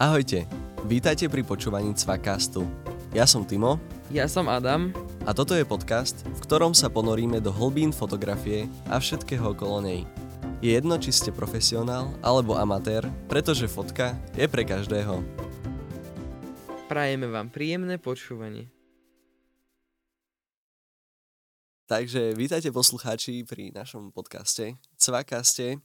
[0.00, 0.48] Ahojte,
[0.88, 2.64] vítajte pri počúvaní Cvakastu.
[3.12, 3.76] Ja som Timo
[4.08, 4.96] Ja som Adam.
[5.28, 10.08] a toto je podcast, v ktorom sa ponoríme do hlbín fotografie a všetkého okolo nej.
[10.64, 15.20] Je jedno, či ste profesionál alebo amatér, pretože fotka je pre každého.
[16.88, 18.72] Prajeme vám príjemné počúvanie.
[21.92, 25.84] Takže vítajte poslucháči pri našom podcaste Cvakaste,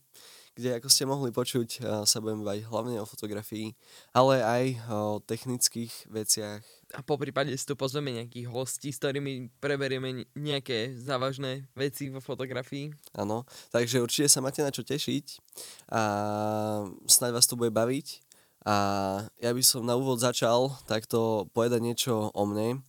[0.55, 3.75] kde ako ste mohli počuť eh, sa budeme baviť hlavne o fotografii,
[4.15, 6.63] ale aj o technických veciach.
[6.95, 12.23] A po prípade si tu pozveme nejakých hostí, s ktorými preberieme nejaké závažné veci vo
[12.23, 12.95] fotografii.
[13.19, 13.43] Áno,
[13.75, 15.43] takže určite sa máte na čo tešiť
[15.91, 16.01] a
[17.03, 18.23] snáď vás to bude baviť.
[18.65, 18.75] A
[19.43, 22.81] ja by som na úvod začal takto povedať niečo o mne.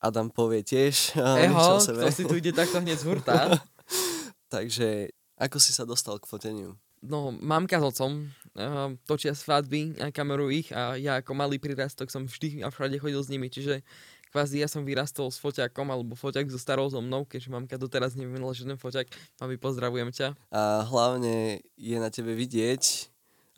[0.00, 3.60] Adam povie tiež eh, Eho, kto si tu ide takto hneď z hurta.
[4.54, 6.80] Takže ako si sa dostal k foteniu?
[7.00, 12.12] No, mamka s otcom uh, točia svadby a kamerujú ich a ja ako malý prirastok
[12.12, 13.80] som vždy a všade chodil s nimi, čiže
[14.28, 18.14] kvázi ja som vyrastol s foťakom alebo foťak so starou so mnou, keďže mamka doteraz
[18.20, 19.08] nevymenila žiaden foťak.
[19.40, 20.28] Mami, pozdravujem ťa.
[20.52, 23.08] A hlavne je na tebe vidieť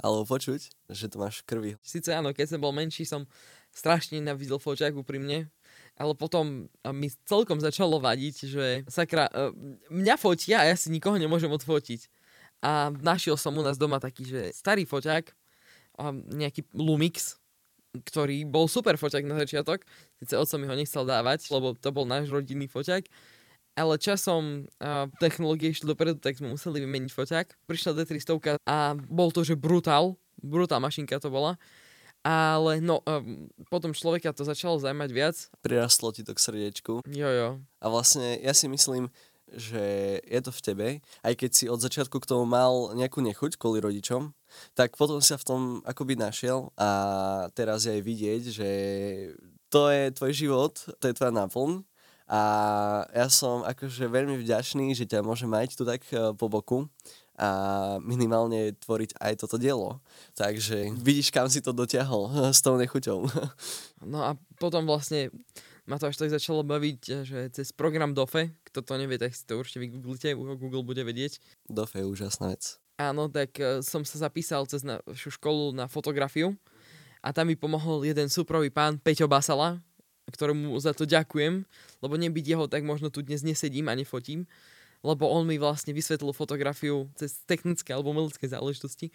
[0.03, 1.71] alebo počuť, že to máš v krvi.
[1.83, 3.27] Sice áno, keď som bol menší, som
[3.71, 5.51] strašne nenavidel foťák úprimne,
[5.97, 9.51] ale potom mi celkom začalo vadiť, že sakra, e,
[9.93, 12.11] mňa fotia a ja si nikoho nemôžem odfotiť.
[12.63, 15.35] A našiel som u nás doma taký, že starý foťák,
[16.31, 17.37] nejaký Lumix,
[17.93, 19.85] ktorý bol super foťák na začiatok,
[20.17, 23.05] síce otco mi ho nechcel dávať, lebo to bol náš rodinný foťák,
[23.77, 27.47] ale časom a, technológie išli dopredu, tak sme museli vymeniť foťák.
[27.69, 31.57] Prišla D300 a bol to, že brutál, brutál mašinka to bola.
[32.23, 35.37] Ale no, um, potom človeka to začalo zaujímať viac.
[35.59, 37.03] Prirastlo ti to k srdiečku.
[37.11, 37.49] Jo, jo.
[37.83, 39.11] A vlastne ja si myslím,
[39.55, 40.89] že je to v tebe,
[41.23, 44.33] aj keď si od začiatku k tomu mal nejakú nechuť kvôli rodičom,
[44.77, 46.89] tak potom sa v tom akoby našiel a
[47.57, 48.71] teraz je aj vidieť, že
[49.73, 51.85] to je tvoj život, to je tvoja náplň
[52.33, 52.43] a
[53.13, 56.89] ja som akože veľmi vďačný, že ťa môžem mať tu tak eh, po boku
[57.37, 57.49] a
[58.05, 59.99] minimálne tvoriť aj toto dielo.
[60.37, 63.27] Takže vidíš, kam si to dotiahol s tou nechuťou.
[64.03, 65.31] No a potom vlastne
[65.87, 69.43] ma to až tak začalo baviť, že cez program DOFE, kto to nevie, tak si
[69.43, 71.43] to určite vygooglite, Google bude vedieť.
[71.67, 72.79] Dofe je úžasná vec.
[73.01, 76.55] Áno, tak e, som sa zapísal cez našu školu na fotografiu
[77.19, 79.83] a tam mi pomohol jeden súprový pán Peťo Basala,
[80.31, 81.67] ktorému za to ďakujem,
[81.99, 84.47] lebo nebyť jeho, tak možno tu dnes nesedím a nefotím,
[85.03, 89.11] lebo on mi vlastne vysvetlil fotografiu cez technické alebo umelecké záležitosti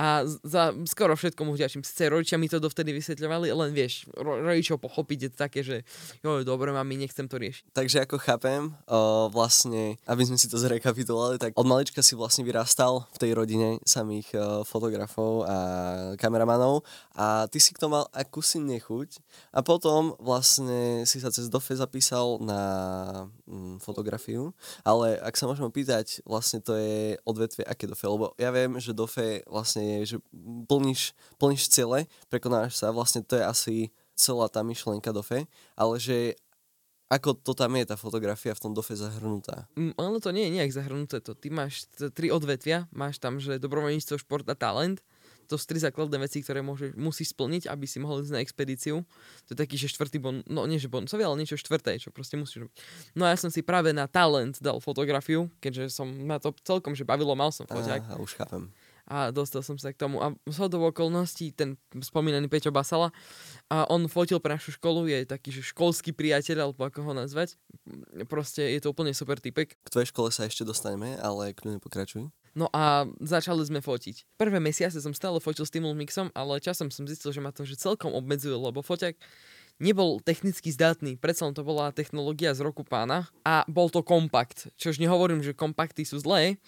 [0.00, 1.84] a za skoro všetko mu vďačím.
[1.84, 5.84] Sice rodičia mi to dovtedy vysvetľovali, len vieš, ro- rodičov pochopiť je to také, že
[6.24, 7.76] jo, dobre, mami, nechcem to riešiť.
[7.76, 12.48] Takže ako chápem, o, vlastne, aby sme si to zrekapitulovali, tak od malička si vlastne
[12.48, 15.56] vyrastal v tej rodine samých o, fotografov a
[16.16, 16.80] kameramanov
[17.12, 19.20] a ty si k tomu mal akúsi nechuť
[19.52, 22.62] a potom vlastne si sa cez DOFE zapísal na
[23.50, 24.54] mm, fotografiu,
[24.86, 28.94] ale ak sa môžeme pýtať, vlastne to je odvetvie aké DOFE, lebo ja viem, že
[28.94, 30.16] DOFE vlastne je, že
[30.70, 33.74] plníš, plníš ciele, prekonáš sa, vlastne to je asi
[34.14, 36.38] celá tá myšlienka DOFE, ale že
[37.10, 39.66] ako to tam je, tá fotografia v tom dofe zahrnutá.
[39.74, 41.34] Mm, Ale to nie je nejak zahrnuté to.
[41.34, 45.02] Ty máš t- tri odvetvia, máš tam, že dobrovoľníctvo, šport a talent.
[45.50, 49.02] To sú tri základné veci, ktoré môže, musíš splniť, aby si mohol ísť na expedíciu.
[49.02, 52.38] To je taký, že štvrtý bon, no nie že bonusový, ale niečo štvrté, čo proste
[52.38, 52.78] musíš robiť.
[53.18, 56.94] No a ja som si práve na talent dal fotografiu, keďže som ma to celkom,
[56.94, 58.70] že bavilo, mal som foťák Aha, už chápem.
[59.10, 60.22] A dostal som sa k tomu.
[60.22, 63.10] A z hodou okolností ten spomínaný Peťo Basala,
[63.66, 67.58] a on fotil pre našu školu, je taký, že školský priateľ, alebo ako ho nazvať.
[68.30, 69.74] Proste je to úplne super typek.
[69.74, 72.30] K tvojej škole sa ešte dostaneme, ale kľudne pokračuj.
[72.54, 74.38] No a začali sme fotiť.
[74.38, 77.66] Prvé mesiace som stále fotil s tým mixom, ale časom som zistil, že ma to
[77.66, 79.18] že celkom obmedzuje, lebo foťak
[79.80, 84.68] nebol technicky zdatný, predsa to bola technológia z roku pána a bol to kompakt.
[84.76, 86.60] Čož nehovorím, že kompakty sú zlé,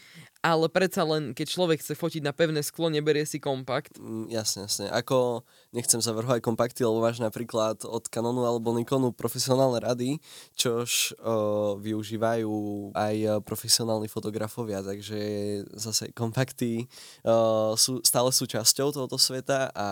[0.43, 3.95] ale predsa len, keď človek chce fotiť na pevné sklo, neberie si kompakt.
[4.03, 4.91] Mm, jasne, jasne.
[4.91, 10.19] Ako nechcem zavrhovať kompakty, lebo máš napríklad od Canonu alebo Nikonu profesionálne rady,
[10.59, 12.53] čož o, využívajú
[12.91, 15.19] aj e, profesionálni fotografovia, takže
[15.79, 16.91] zase kompakty
[17.23, 19.89] o, sú stále súčasťou tohoto sveta a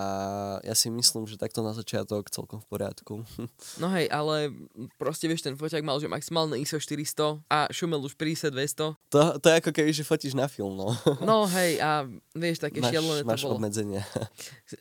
[0.67, 3.15] ja si myslím, že takto na začiatok celkom v poriadku.
[3.79, 4.51] No hej, ale
[4.99, 8.93] proste vieš, ten foťak mal, že maximálne ISO 400 a šumel už 50 200.
[9.09, 10.95] To, to je ako keby, že fotíš na film, no.
[11.21, 13.53] No hej, a vieš, také máš, šialené to máš bolo.
[13.59, 14.01] obmedzenia.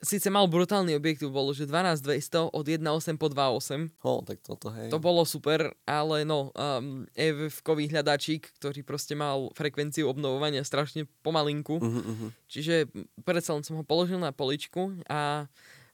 [0.05, 3.91] Síce mal brutálny objektív, bolo, že 12200 od 1.8 po 2.8.
[4.05, 4.89] Ho, tak toto, hej.
[4.89, 11.83] To bolo super, ale no, um, EVF-kový hľadačík, ktorý proste mal frekvenciu obnovovania strašne pomalinku.
[11.83, 12.31] Uh-huh, uh-huh.
[12.47, 12.89] Čiže
[13.27, 15.51] predsa len som ho položil na poličku a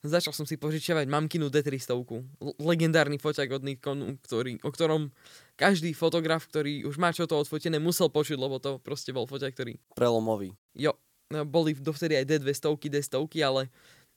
[0.07, 1.93] začal som si požičiavať mamkinu D300.
[1.99, 5.11] L- legendárny foťák od Nikonu, ktorý, o ktorom
[5.56, 9.53] každý fotograf, ktorý už má čo to odfotené, musel počuť, lebo to proste bol foťák,
[9.56, 9.81] ktorý...
[9.97, 10.53] Prelomový.
[10.76, 10.94] Jo,
[11.32, 13.73] no, boli dovtedy aj D200, D100, ale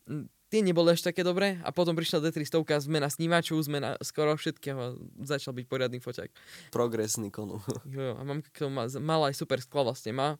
[0.05, 4.99] mm, tie neboli až také dobré a potom prišla D300, zmena snímaču, zmena skoro všetkého
[5.23, 6.29] začal byť poriadny foťák.
[6.75, 7.63] Progres Nikonu.
[7.95, 10.35] Jo, a mamka k tomu má, mala aj super skla vlastne má,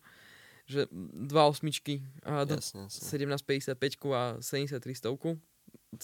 [0.69, 0.85] že
[1.25, 3.33] dva osmičky a do jasne, jasne.
[3.73, 5.39] 1755 a 73 stovku.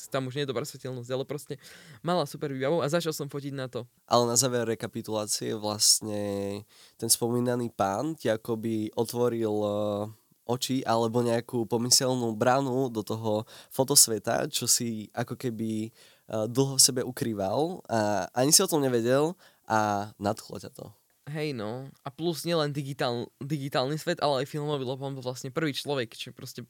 [0.10, 1.62] Tam už nie je dobrá svetelnosť, ale proste
[2.02, 3.86] mala super výbavu a začal som fotiť na to.
[4.10, 6.66] Ale na záver rekapitulácie vlastne
[6.98, 10.10] ten spomínaný pán ti akoby otvoril uh,
[10.50, 15.90] oči alebo nejakú pomyselnú branu do toho fotosveta, čo si ako keby
[16.34, 19.38] uh, dlho v sebe ukrýval a ani si o tom nevedel
[19.70, 20.90] a nadchlo ťa to.
[21.26, 25.50] Hej no, a plus nielen digitál, digitálny svet, ale aj filmový, lebo on bol vlastne
[25.50, 26.62] prvý človek, čo proste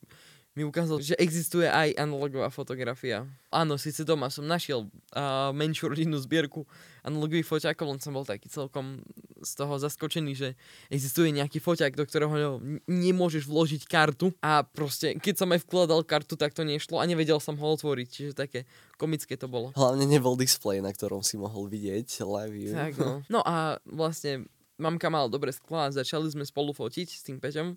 [0.55, 3.27] mi ukázal, že existuje aj analogová fotografia.
[3.51, 6.63] Áno, síce doma som našiel uh, menšiu rodinnú zbierku
[7.03, 9.03] analogových foťákov, len som bol taký celkom
[9.43, 10.49] z toho zaskočený, že
[10.87, 16.39] existuje nejaký foťák, do ktorého nemôžeš vložiť kartu a proste, keď som aj vkladal kartu,
[16.39, 18.63] tak to nešlo a nevedel som ho otvoriť, čiže také
[18.95, 19.75] komické to bolo.
[19.75, 22.71] Hlavne nebol displej, na ktorom si mohol vidieť live view.
[22.71, 23.19] Tak no.
[23.27, 24.47] no a vlastne
[24.79, 27.75] mamka mala dobre skla a začali sme spolu fotiť s tým Peťom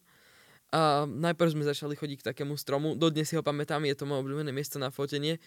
[0.68, 4.20] a najprv sme začali chodiť k takému stromu, dodnes si ho pamätám, je to moje
[4.20, 5.40] obľúbené miesto na fotenie.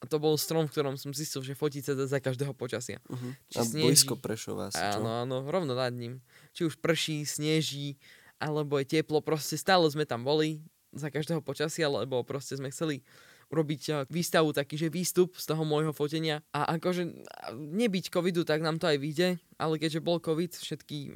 [0.00, 3.04] A to bol strom, v ktorom som zistil, že fotí sa za každého počasia.
[3.04, 3.36] Uh-huh.
[3.52, 3.84] a sneží.
[3.84, 4.80] blízko Prešova čo?
[4.80, 6.24] Áno, áno, rovno nad ním.
[6.56, 8.00] Či už prší, sneží,
[8.40, 10.64] alebo je teplo, proste stále sme tam boli
[10.96, 13.04] za každého počasia, lebo proste sme chceli
[13.50, 16.40] urobiť výstavu, taký, že výstup z toho môjho fotenia.
[16.54, 17.06] A akože
[17.52, 21.12] nebyť covidu, tak nám to aj vyjde, ale keďže bol covid, všetky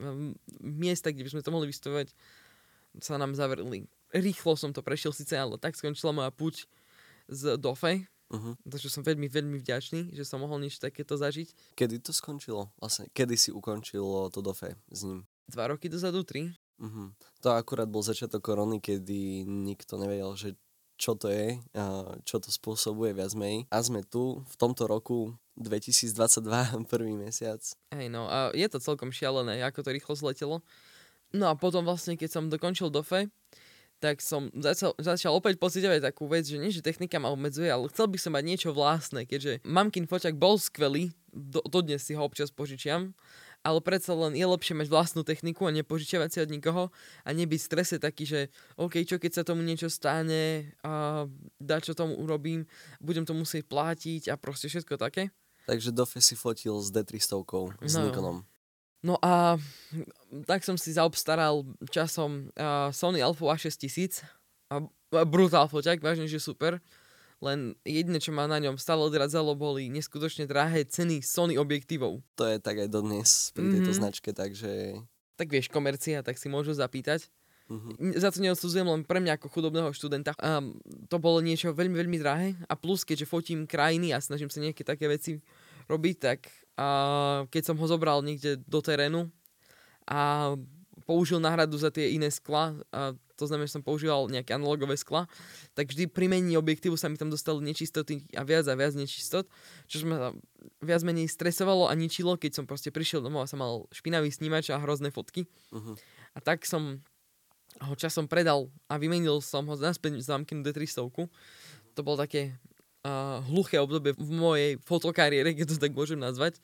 [0.60, 2.10] miesta, kde by sme to mohli vystavovať,
[3.02, 3.86] sa nám zavrli.
[4.14, 6.66] Rýchlo som to prešiel síce, ale tak skončila moja puť
[7.26, 8.06] z Dofe.
[8.32, 8.56] Uh-huh.
[8.66, 11.76] Takže som veľmi, veľmi vďačný, že som mohol niečo takéto zažiť.
[11.78, 12.72] Kedy to skončilo?
[12.80, 15.22] Vlastne, kedy si ukončil to Dofe s ním?
[15.46, 16.50] Dva roky dozadu, tri.
[16.80, 17.14] Uh-huh.
[17.44, 20.58] To akurát bol začiatok korony, kedy nikto nevedel, že
[20.94, 21.58] čo to je,
[22.22, 23.66] čo to spôsobuje viac menej.
[23.70, 26.42] A sme tu v tomto roku 2022,
[26.92, 27.60] prvý mesiac.
[27.94, 30.62] Hej no, a je to celkom šialené, ako to rýchlo zletelo.
[31.34, 33.26] No a potom vlastne, keď som dokončil DOFE,
[33.98, 37.90] tak som začal, začal opäť pocitovať takú vec, že nie, že technika ma obmedzuje, ale
[37.90, 42.22] chcel by som mať niečo vlastné, keďže mamkin foťak bol skvelý, do, dodnes si ho
[42.22, 43.16] občas požičiam,
[43.64, 46.92] ale predsa len je lepšie mať vlastnú techniku a nepožičiavať si od nikoho
[47.24, 48.40] a nebyť v strese taký, že
[48.76, 51.24] OK, čo keď sa tomu niečo stane a
[51.56, 52.68] dá čo tomu urobím,
[53.00, 55.32] budem to musieť platiť a proste všetko také.
[55.64, 57.40] Takže Dofe si fotil s D300
[57.88, 58.44] s no, Nikonom.
[59.04, 59.60] No a
[60.48, 61.60] tak som si zaobstaral
[61.92, 64.24] časom uh, Sony Alpha A6000
[64.72, 64.80] a,
[65.12, 66.80] a brutál foťak, vážne, že super.
[67.44, 72.24] Len jedine, čo ma na ňom stále odradzalo, boli neskutočne drahé ceny Sony objektívov.
[72.40, 74.00] To je tak aj dodnes pri tejto mm-hmm.
[74.00, 74.96] značke, takže...
[75.36, 77.28] Tak vieš, komercia, tak si môžu zapýtať.
[77.68, 78.16] Mm-hmm.
[78.16, 80.32] Za to neodsudzujem len pre mňa ako chudobného študenta.
[80.40, 80.80] Um,
[81.12, 84.80] to bolo niečo veľmi, veľmi drahé a plus, keďže fotím krajiny a snažím sa nejaké
[84.80, 85.44] také veci
[85.88, 86.86] robiť, tak a
[87.50, 89.30] keď som ho zobral niekde do terénu
[90.10, 90.52] a
[91.04, 95.26] použil náhradu za tie iné skla, a to znamená, že som používal nejaké analogové skla,
[95.74, 99.46] tak vždy pri mení objektívu sa mi tam dostali nečistoty a viac a viac nečistot,
[99.90, 100.32] čo ma
[100.80, 104.70] viac menej stresovalo a ničilo, keď som proste prišiel domov a som mal špinavý snímač
[104.70, 105.50] a hrozné fotky.
[105.74, 105.98] Uh-huh.
[106.32, 107.02] A tak som
[107.82, 111.10] ho časom predal a vymenil som ho naspäť z D300.
[111.94, 112.54] To bolo také
[113.04, 116.58] uh, hluché obdobie v mojej fotokariére, keď to tak môžem nazvať,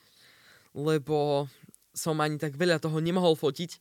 [0.73, 1.47] lebo
[1.93, 3.77] som ani tak veľa toho nemohol fotiť,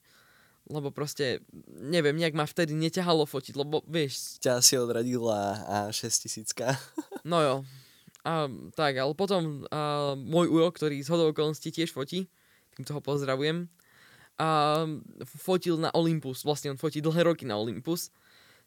[0.71, 4.39] lebo proste, neviem, nejak ma vtedy neťahalo fotiť, lebo vieš...
[4.39, 6.55] Ťa si odradila a 6000
[7.31, 7.55] No jo.
[8.21, 12.29] A, tak, ale potom a, môj ujo, ktorý z hodou okolností tiež fotí,
[12.77, 13.67] týmto ho pozdravujem,
[14.37, 14.85] a,
[15.25, 18.13] fotil na Olympus, vlastne on fotí dlhé roky na Olympus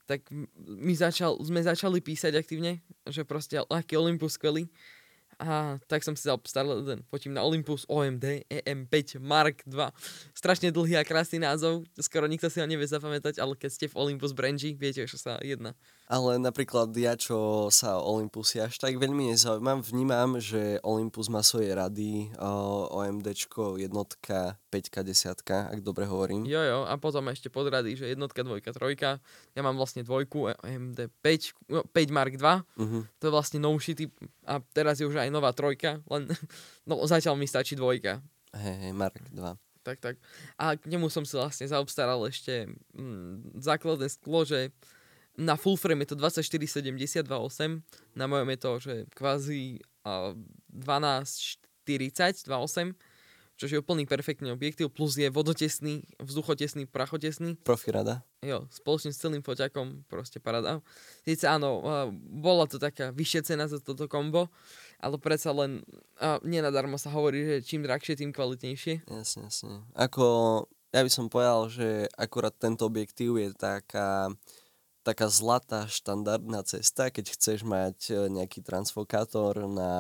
[0.04, 0.28] tak
[0.60, 4.68] my začal, sme začali písať aktívne, že proste aký Olympus skvelý.
[5.42, 9.76] A tak som si dal starý ten, fotím na Olympus OMD EM5 Mark 2.
[10.32, 13.98] Strašne dlhý a krásny názov, skoro nikto si ho nevie zapamätať, ale keď ste v
[13.98, 15.74] Olympus Branži, viete, čo sa jedná.
[16.14, 21.42] Ale napríklad ja, čo sa o Olympusy až tak veľmi nezaujímam, vnímam, že Olympus má
[21.42, 22.30] svoje rady,
[22.94, 26.46] OMDčko, jednotka, 5 desiatka, ak dobre hovorím.
[26.46, 29.18] Jo, jo, a potom ešte podrady, že jednotka, dvojka, trojka.
[29.58, 33.02] Ja mám vlastne dvojku, OMD 5, no, 5 Mark 2, uh-huh.
[33.18, 34.14] to je vlastne novší typ
[34.46, 36.30] a teraz je už aj nová trojka, len
[36.90, 38.22] no zatiaľ mi stačí dvojka.
[38.54, 40.16] Hej, hey, Mark 2 tak, tak.
[40.56, 44.72] A k nemu som si vlastne zaobstaral ešte mm, základné sklo, že
[45.38, 47.82] Na full frame je to 2470 2.8,
[48.14, 50.38] na mojom je to, že kvázi uh,
[50.70, 52.94] 1240 2.8,
[53.58, 57.58] čo je úplný perfektný objektív, plus je vodotesný, vzduchotesný, prachotesný.
[57.62, 58.26] Profi rada.
[58.42, 60.86] Jo, spoločne s celým foťakom, proste parada.
[61.26, 64.54] Sice áno, uh, bola to taká vyššia cena za toto kombo,
[65.02, 65.82] ale predsa len
[66.22, 69.10] uh, nenadarmo sa hovorí, že čím drahšie, tým kvalitnejšie.
[69.10, 69.82] Jasne, jasne.
[69.98, 70.26] Ako,
[70.94, 74.30] ja by som povedal, že akurát tento objektív je taká
[75.04, 79.94] taká zlatá štandardná cesta, keď chceš mať e, nejaký transfokátor na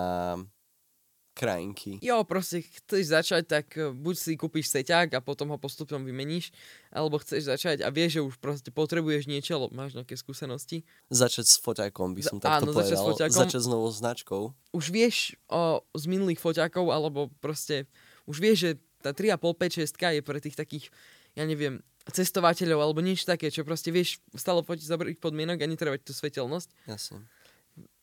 [1.34, 1.98] krajinky.
[2.00, 6.54] Jo, proste chceš začať, tak e, buď si kúpiš seťák a potom ho postupom vymeníš,
[6.94, 10.86] alebo chceš začať a vieš, že už proste potrebuješ niečo, lebo máš nejaké skúsenosti.
[11.10, 12.86] Začať s foťákom by som Za- takto áno, povedal.
[12.86, 13.42] začať s foťákom.
[13.50, 14.42] Začať s novou značkou.
[14.78, 17.90] Už vieš o, z minulých foťákov, alebo proste
[18.30, 18.72] už vieš, že
[19.04, 20.86] tá 3,5 5 6 je pre tých takých,
[21.36, 25.70] ja neviem, cestovateľov alebo niečo také, čo proste vieš stále fotiť za dobrých podmienok a
[25.70, 27.24] netrebať tú svetelnosť, Jasne.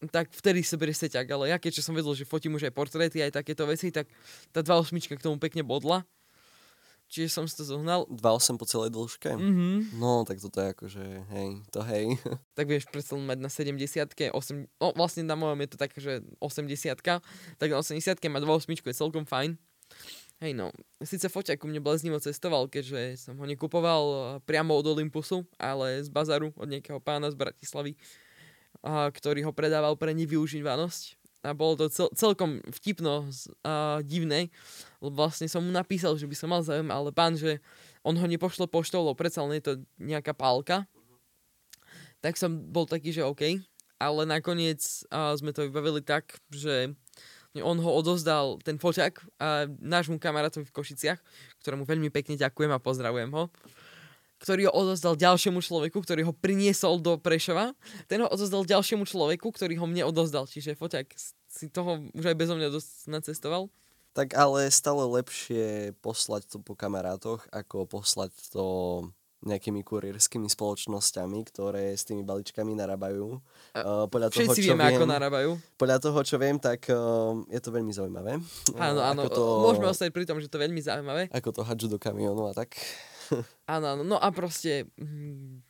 [0.09, 1.29] tak vtedy si berieš seťák.
[1.29, 4.09] Ale ja keďže som vedel, že fotím už aj portréty, aj takéto veci, tak
[4.57, 6.09] tá 2.8 k tomu pekne bodla.
[7.11, 8.07] Čiže som si to zohnal.
[8.07, 9.35] 2,8 po celej dĺžke?
[9.35, 9.99] Mhm.
[9.99, 11.05] No, tak toto je akože,
[11.35, 12.15] hej, to hej.
[12.59, 14.31] tak vieš predsa mať na 70 8,
[14.79, 16.95] no vlastne na mojom je to také, že 80
[17.59, 17.99] tak na 80
[18.31, 19.59] má 2.8 je celkom fajn.
[20.41, 20.73] Hej no,
[21.05, 26.01] síce foťák ku mne bláznivo cestoval, keďže som ho nekupoval eh, priamo od Olympusu, ale
[26.01, 27.93] z bazaru od nejakého pána z Bratislavy,
[28.81, 31.21] a, ktorý ho predával pre nevyužívanosť.
[31.45, 33.29] A bolo to cel, celkom vtipno
[33.65, 34.49] a divné,
[35.05, 37.61] lebo vlastne som mu napísal, že by som mal záujem, ale pán, že
[38.01, 40.89] on ho nepošle poštou, lebo predsa len je to nejaká pálka.
[42.25, 43.61] Tak som bol taký, že OK,
[44.01, 44.81] ale nakoniec
[45.13, 46.97] a, sme to vybavili tak, že
[47.59, 51.19] on ho odozdal, ten foťák, a nášmu kamarátovi v Košiciach,
[51.67, 53.51] ktorému veľmi pekne ďakujem a pozdravujem ho,
[54.41, 57.77] ktorý ho odozdal ďalšiemu človeku, ktorý ho priniesol do Prešova.
[58.09, 60.49] Ten ho odozdal ďalšiemu človeku, ktorý ho mne odozdal.
[60.49, 61.13] Čiže foťák
[61.51, 63.69] si toho už aj bezo mňa dosť nacestoval.
[64.17, 68.65] Tak ale stále lepšie poslať to po kamarátoch, ako poslať to
[69.41, 73.41] nejakými kurierskými spoločnosťami, ktoré s tými balíčkami narábajú.
[73.73, 75.51] Uh, podľa toho, Všetci čo vieme, viem, ako narábajú.
[75.81, 78.37] Podľa toho, čo viem, tak uh, je to veľmi zaujímavé.
[78.77, 81.23] Áno, Uh, áno, Ako to, môžeme ostať pri tom, že to je veľmi zaujímavé.
[81.33, 82.77] ako to hadžu do kamionu a tak.
[83.71, 85.63] Áno, áno, no a proste, mm,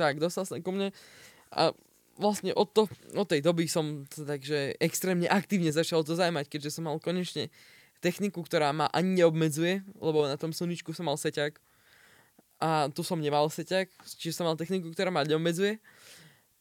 [0.00, 0.96] tak, dostal sa ku mne
[1.52, 1.76] a
[2.16, 6.88] vlastne od, to, od tej doby som takže extrémne aktívne začal to zaujímať, keďže som
[6.88, 7.52] mal konečne
[8.00, 11.60] techniku, ktorá ma ani neobmedzuje, lebo na tom slničku som mal seťák
[12.62, 15.82] a tu som nemal seťák, čiže som mal techniku, ktorá ma neobmedzuje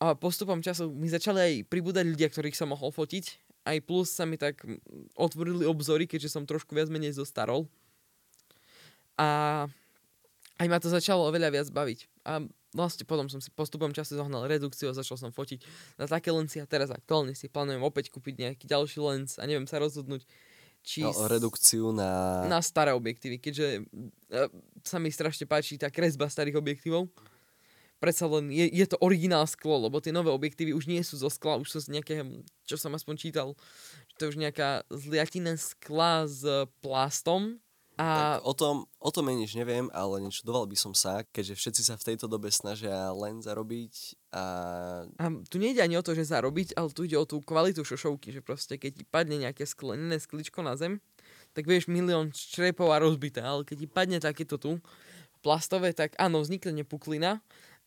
[0.01, 3.37] a postupom času mi začali aj pribúdať ľudia, ktorých som mohol fotiť,
[3.69, 4.65] aj plus sa mi tak
[5.13, 7.69] otvorili obzory, keďže som trošku viac menej zostarol.
[9.21, 9.69] A
[10.57, 12.09] aj ma to začalo oveľa viac baviť.
[12.25, 12.41] A
[12.73, 15.61] vlastne potom som si postupom času zohnal redukciu a začal som fotiť
[16.01, 19.69] na také lenci a teraz aktuálne si plánujem opäť kúpiť nejaký ďalší lens a neviem
[19.69, 20.25] sa rozhodnúť,
[20.81, 22.43] či No, redukciu na...
[22.49, 24.39] na staré objektívy, keďže e,
[24.81, 27.09] sa mi strašne páči tá kresba starých objektívov.
[28.01, 31.29] Predsa len je, je to originál sklo, lebo tie nové objektívy už nie sú zo
[31.29, 32.25] skla, už sú z nejakého,
[32.65, 33.53] čo som aspoň čítal,
[34.17, 36.41] to je už nejaká zliatina skla s
[36.81, 37.61] plastom.
[38.01, 41.81] A Tak o tom, o tom nič neviem, ale nečudoval by som sa, keďže všetci
[41.85, 44.43] sa v tejto dobe snažia len zarobiť a
[45.21, 48.33] A tu nejde ani o to, že zarobiť, ale tu ide o tú kvalitu šošovky,
[48.33, 50.97] že proste keď ti padne nejaké sklenené skličko na zem,
[51.53, 54.81] tak vieš milión črepov a rozbité, ale keď ti padne takéto tu,
[55.45, 57.41] plastové, tak áno, vznikne puklina,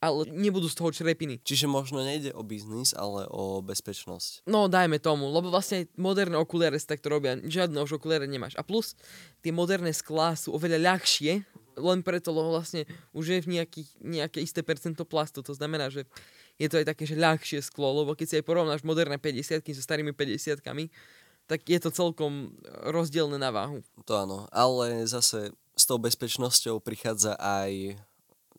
[0.05, 1.41] ale nebudú z toho črepiny.
[1.41, 4.45] Čiže možno nejde o biznis, ale o bezpečnosť.
[4.45, 8.53] No, dajme tomu, lebo vlastne moderné okuliare si takto robia, žiadne už okuliare nemáš.
[8.61, 8.93] A plus,
[9.41, 11.41] tie moderné sklá sú oveľa ľahšie,
[11.81, 16.07] len preto, lebo vlastne už je v nejaký, nejaké isté percento plastu, to znamená, že
[16.61, 19.83] je to aj také, že ľahšie sklo, lebo keď si aj porovnáš moderné 50 so
[19.83, 20.63] starými 50
[21.45, 22.57] tak je to celkom
[22.89, 23.85] rozdielne na váhu.
[24.09, 27.99] To áno, ale zase s tou bezpečnosťou prichádza aj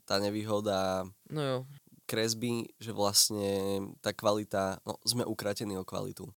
[0.05, 1.57] tá nevýhoda No jo.
[2.05, 6.29] kresby, že vlastne tá kvalita, no sme ukratení o kvalitu.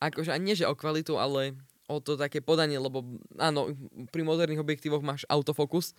[0.00, 3.04] Akože ani nie, že o kvalitu, ale o to také podanie, lebo
[3.36, 3.68] áno,
[4.08, 5.92] pri moderných objektívoch máš autofokus,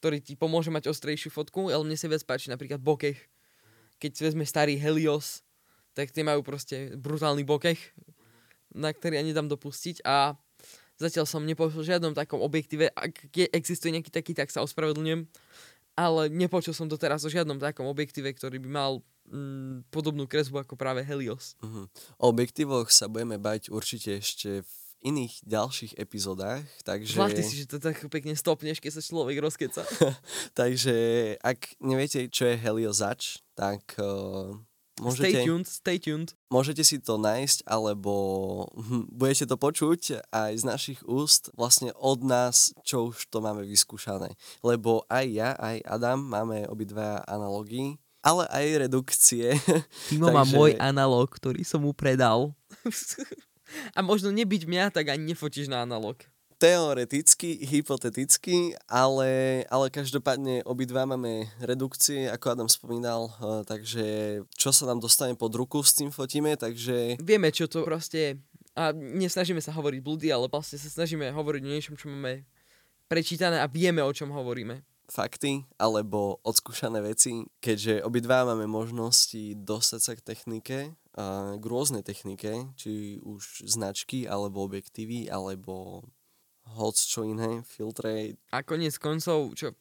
[0.00, 3.18] ktorý ti pomôže mať ostrejšiu fotku, ale mne sa viac páči napríklad bokeh.
[4.00, 5.44] Keď vezme starý Helios,
[5.92, 7.78] tak tie majú proste brutálny bokeh,
[8.74, 10.34] na ktorý ani dám dopustiť a
[10.98, 15.26] zatiaľ som nepočul žiadnom takom objektíve, ak je, existuje nejaký taký, tak sa ospravedlňujem,
[15.94, 18.92] ale nepočul som to teraz o žiadnom takom objektíve, ktorý by mal
[19.30, 21.54] mm, podobnú kresbu ako práve Helios.
[21.62, 21.82] Mhm.
[22.18, 24.72] O objektívoch sa budeme bať určite ešte v
[25.04, 27.12] iných ďalších epizódach, takže...
[27.12, 29.84] Zvlášť si, že to tak pekne stopneš, keď sa človek rozkeca.
[30.60, 30.96] takže
[31.44, 34.56] ak neviete, čo je Heliozač, tak uh,
[35.04, 35.28] môžete...
[35.28, 36.30] Stay tuned, stay tuned.
[36.48, 38.12] Môžete si to nájsť, alebo
[38.72, 43.62] hm, budete to počuť aj z našich úst, vlastne od nás, čo už to máme
[43.68, 44.32] vyskúšané.
[44.64, 49.52] Lebo aj ja, aj Adam máme obidva analógy, ale aj redukcie.
[50.08, 50.36] Timo Takže...
[50.36, 52.56] má môj analóg, ktorý som mu predal.
[53.96, 56.24] A možno nebyť mňa, tak ani nefotíš na analóg.
[56.64, 64.06] Teoreticky, hypoteticky, ale, ale každopádne obidva máme redukcie, ako Adam spomínal, eh, takže
[64.56, 67.20] čo sa nám dostane pod ruku, s tým fotíme, takže...
[67.20, 68.40] Vieme, čo to proste
[68.72, 72.48] a nesnažíme sa hovoriť blúdy, ale vlastne sa snažíme hovoriť o niečom, čo máme
[73.12, 74.88] prečítané a vieme, o čom hovoríme.
[75.04, 80.78] Fakty alebo odskúšané veci, keďže obidva máme možnosti dostať sa k technike,
[81.60, 86.02] k rôznej technike, či už značky, alebo objektívy, alebo
[86.64, 88.40] hoc čo iné, filtre.
[88.50, 89.76] A koniec koncov, čo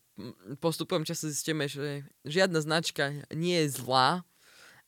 [0.62, 4.22] postupom času zistíme, že žiadna značka nie je zlá,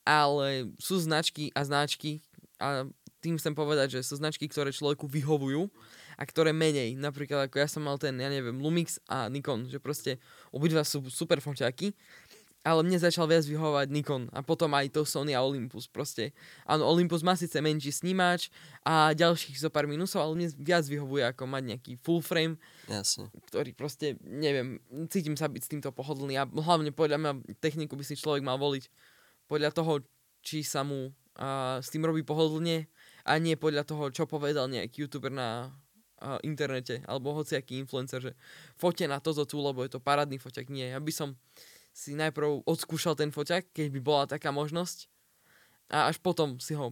[0.06, 2.22] ale sú značky a značky
[2.62, 2.86] a
[3.26, 5.66] tým chcem povedať, že sú značky, ktoré človeku vyhovujú
[6.14, 6.94] a ktoré menej.
[6.94, 10.22] Napríklad ako ja som mal ten, ja neviem, Lumix a Nikon, že proste
[10.54, 11.98] obidva sú super foťáky
[12.66, 16.34] ale mne začal viac vyhovovať Nikon a potom aj to Sony a Olympus proste.
[16.66, 18.50] Áno, Olympus má síce menší snímač
[18.82, 22.58] a ďalších zo pár minusov, ale mne viac vyhovuje ako mať nejaký full frame,
[22.90, 23.30] Jasne.
[23.54, 24.82] ktorý proste, neviem,
[25.14, 27.32] cítim sa byť s týmto pohodlný a hlavne podľa mňa
[27.62, 28.90] techniku by si človek mal voliť
[29.46, 30.02] podľa toho,
[30.42, 32.90] či sa mu a, s tým robí pohodlne
[33.30, 35.70] a nie podľa toho, čo povedal nejaký youtuber na
[36.18, 38.34] a, internete alebo hociaký influencer, že
[38.74, 40.66] fote na toto tu, lebo je to parádny foťak.
[40.74, 41.38] Nie, ja by som
[41.96, 45.08] si najprv odskúšal ten foťak, keď by bola taká možnosť
[45.88, 46.92] a až potom si ho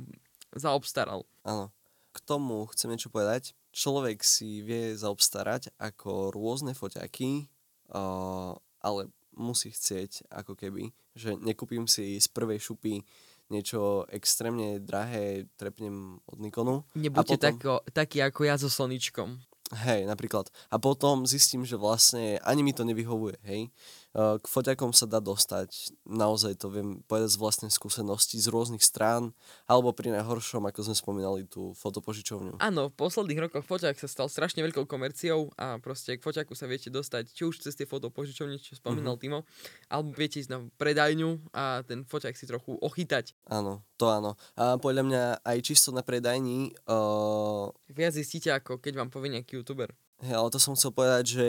[0.55, 1.27] zaobstaral.
[1.43, 1.75] Áno.
[2.13, 3.57] K tomu chcem niečo povedať.
[3.74, 7.50] Človek si vie zaobstarať ako rôzne foťaky,
[7.89, 13.01] uh, ale musí chcieť ako keby, že nekúpim si z prvej šupy
[13.50, 16.86] niečo extrémne drahé, trepnem od Nikonu.
[16.93, 17.50] Nebuďte potom...
[17.50, 19.41] tako, taký ako ja so Soničkom.
[19.74, 20.53] Hej, napríklad.
[20.70, 23.74] A potom zistím, že vlastne ani mi to nevyhovuje, hej.
[24.14, 28.86] Eh, k foťakom sa dá dostať, naozaj to viem povedať z vlastnej skúsenosti z rôznych
[28.86, 29.34] strán,
[29.66, 32.62] alebo pri najhoršom, ako sme spomínali, tú fotopožičovňu.
[32.62, 36.70] Áno, v posledných rokoch foťak sa stal strašne veľkou komerciou a proste k foťaku sa
[36.70, 39.42] viete dostať či už cez tie fotopožičovne, čo spomínal mm-hmm.
[39.42, 39.50] Timo,
[39.90, 43.34] alebo viete ísť na predajňu a ten foťak si trochu ochytať.
[43.50, 44.38] Áno, to áno.
[44.54, 46.78] A podľa mňa aj čisto na predajni...
[46.86, 47.74] Uh...
[47.90, 49.90] Viac zistíte, ako keď vám povie nejaký youtuber.
[50.24, 51.48] Hej, ale to som chcel povedať, že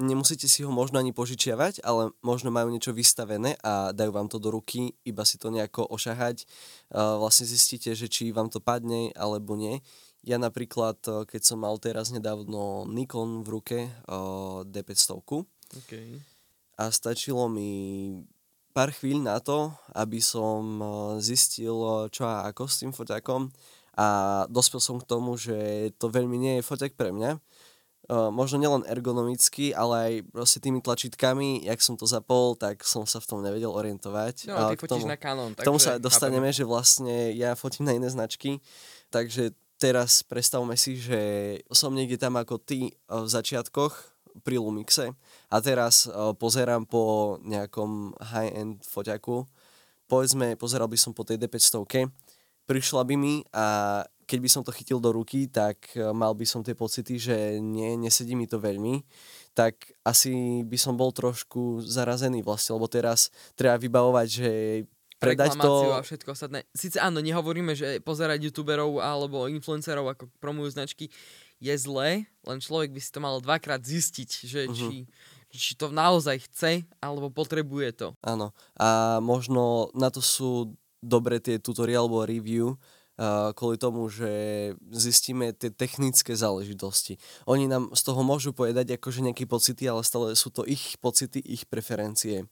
[0.00, 4.40] nemusíte si ho možno ani požičiavať, ale možno majú niečo vystavené a dajú vám to
[4.40, 6.48] do ruky, iba si to nejako ošahať.
[6.88, 9.84] Vlastne zistíte, že či vám to padne alebo nie.
[10.24, 15.20] Ja napríklad, keď som mal teraz nedávno Nikon v ruke, uh, D500,
[15.84, 16.16] okay.
[16.80, 18.08] a stačilo mi
[18.72, 20.80] pár chvíľ na to, aby som
[21.20, 23.52] zistil, čo a ako s tým foťakom
[24.00, 24.08] a
[24.50, 27.38] dospel som k tomu, že to veľmi nie je foťak pre mňa,
[28.04, 33.08] Uh, možno nielen ergonomicky, ale aj proste tými tlačítkami, jak som to zapol, tak som
[33.08, 34.44] sa v tom nevedel orientovať.
[34.44, 35.56] No, ty fotíš tomu, na Canon.
[35.56, 36.58] K tomu sa dostaneme, chápem.
[36.60, 38.60] že vlastne ja fotím na iné značky,
[39.08, 41.20] takže teraz predstavme si, že
[41.72, 43.92] som niekde tam ako ty v začiatkoch
[44.42, 45.16] pri Lumixe
[45.48, 49.46] a teraz uh, pozerám po nejakom high-end foťaku.
[50.10, 52.10] Povedzme, pozeral by som po tej D500,
[52.68, 56.44] prišla by mi a keď by som to chytil do ruky, tak e, mal by
[56.48, 59.04] som tie pocity, že nie, nesedí mi to veľmi,
[59.52, 64.50] tak asi by som bol trošku zarazený vlastne, lebo teraz treba vybavovať, že
[65.20, 65.94] predať to...
[65.94, 66.66] a všetko ostatné.
[66.74, 71.08] Sice áno, nehovoríme, že pozerať youtuberov alebo influencerov ako promujú značky
[71.62, 74.76] je zlé, len človek by si to mal dvakrát zistiť, že uh-huh.
[74.76, 75.08] či,
[75.54, 78.08] či to naozaj chce alebo potrebuje to.
[78.20, 78.52] Áno.
[78.76, 82.76] A možno na to sú dobre tie tutoriál alebo review,
[83.54, 84.30] kvôli tomu, že
[84.90, 87.14] zistíme tie technické záležitosti.
[87.46, 91.38] Oni nám z toho môžu povedať akože nejaké pocity, ale stále sú to ich pocity,
[91.38, 92.50] ich preferencie.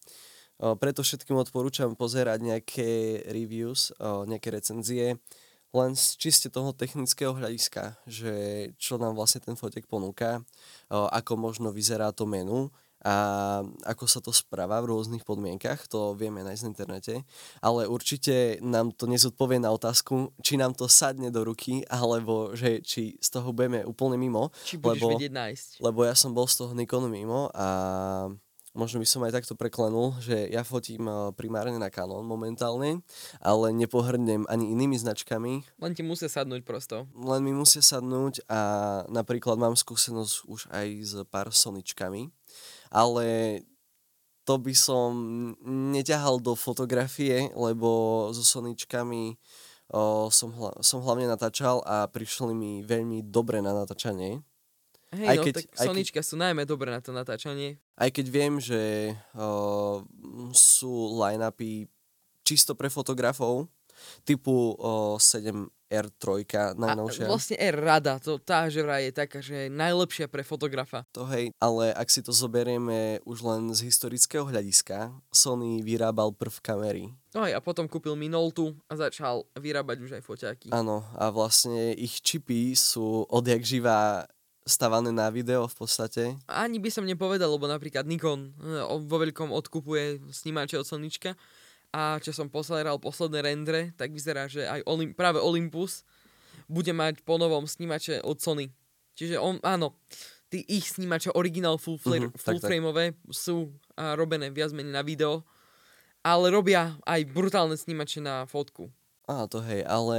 [0.63, 2.91] Preto všetkým odporúčam pozerať nejaké
[3.35, 5.19] reviews, nejaké recenzie,
[5.73, 8.35] len z čiste toho technického hľadiska, že
[8.79, 10.45] čo nám vlastne ten fotek ponúka,
[10.93, 12.71] ako možno vyzerá to menu,
[13.03, 13.15] a
[13.83, 17.15] ako sa to správa v rôznych podmienkach, to vieme nájsť na internete,
[17.59, 22.79] ale určite nám to nezodpovie na otázku, či nám to sadne do ruky, alebo že
[22.87, 24.55] či z toho budeme úplne mimo.
[24.63, 25.69] Či budeš lebo, vedieť nájsť.
[25.83, 27.67] Lebo ja som bol z toho Nikonu mimo a
[28.73, 33.05] možno by som aj takto preklenul, že ja fotím eh, primárne na Canon momentálne,
[33.39, 35.53] ale nepohrnem ani inými značkami.
[35.81, 37.09] Len ti musia sadnúť prosto.
[37.13, 38.61] Len mi musia sadnúť a
[39.13, 42.33] napríklad mám skúsenosť už aj s pár Soničkami,
[42.93, 43.61] ale
[44.45, 45.11] to by som
[45.65, 49.41] neťahal do fotografie, lebo so Soničkami
[49.89, 54.45] o, som, hla, som hlavne natáčal a prišli mi veľmi dobre na natáčanie.
[55.13, 57.77] Hej, aj no, keď, tak Sonička keď, sú najmä dobré na to natáčanie.
[57.97, 60.03] Aj keď viem, že o,
[60.57, 61.87] sú line-upy
[62.43, 63.69] čisto pre fotografov,
[64.25, 66.49] typu o, 7 R3
[66.81, 67.29] najnovšia.
[67.29, 71.05] A vlastne R rada, to tá že vraj je taká, že je najlepšia pre fotografa.
[71.13, 76.57] To hej, ale ak si to zoberieme už len z historického hľadiska, Sony vyrábal prv
[76.65, 77.13] kamery.
[77.37, 80.69] No a potom kúpil Minoltu a začal vyrábať už aj foťáky.
[80.73, 84.29] Áno, a vlastne ich čipy sú odjak živá
[84.63, 86.23] stavané na video v podstate.
[86.47, 91.35] Ani by som nepovedal, lebo napríklad Nikon eh, vo veľkom odkupuje snímače od Sonička
[91.93, 96.09] a čo som pozeral posledné rendre, tak vyzerá, že aj Olymp- práve Olympus
[96.65, 98.73] bude mať po novom snímače od Sony.
[99.13, 99.93] Čiže on, áno,
[100.49, 103.21] tí ich snímače originál full, flare, uh-huh, full tak, frameové tak.
[103.29, 105.45] sú a, robené viac menej na video,
[106.25, 108.89] ale robia aj brutálne snímače na fotku.
[109.29, 110.19] Á, to hej, ale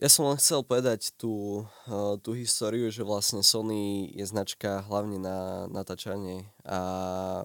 [0.00, 5.22] ja som len chcel povedať tú, uh, tú históriu, že vlastne Sony je značka hlavne
[5.22, 6.80] na natáčanie a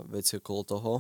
[0.08, 0.94] veci okolo toho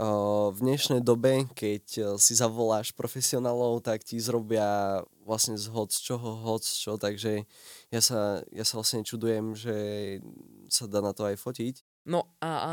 [0.00, 6.64] v dnešnej dobe, keď si zavoláš profesionálov, tak ti zrobia vlastne z hoc čoho, hoc
[6.64, 7.44] čo, takže
[7.92, 9.76] ja sa, ja sa vlastne čudujem, že
[10.72, 11.74] sa dá na to aj fotiť.
[12.08, 12.72] No a, a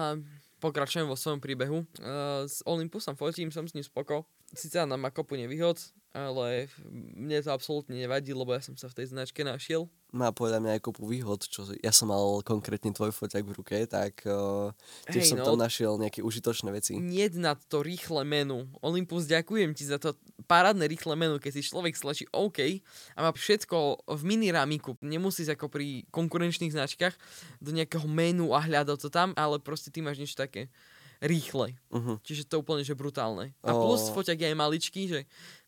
[0.63, 1.85] pokračujem vo svojom príbehu.
[1.99, 4.25] Uh, s Olympusom fotím, som s ním spoko.
[4.53, 5.77] Sice nám má kopu nevýhod,
[6.13, 6.69] ale
[7.13, 10.73] mne to absolútne nevadí, lebo ja som sa v tej značke našiel má povedať mňa
[10.77, 14.73] aj kopu výhod, čo ja som mal konkrétne tvoj foťak v ruke, tak uh,
[15.05, 16.97] tiež hey, som no, tam našiel nejaké užitočné veci.
[16.97, 18.65] Nie na to rýchle menu.
[18.81, 20.17] Olympus, ďakujem ti za to
[20.49, 22.81] parádne rýchle menu, keď si človek slačí OK
[23.13, 24.97] a má všetko v mini ramiku.
[25.05, 27.13] Nemusí ako pri konkurenčných značkách
[27.61, 30.73] do nejakého menu a hľadať to tam, ale proste ty máš niečo také
[31.19, 31.75] rýchle.
[31.91, 32.17] Uh-huh.
[32.23, 33.51] Čiže to úplne že brutálne.
[33.63, 34.13] A plus oh.
[34.15, 35.19] foťak je aj maličký, že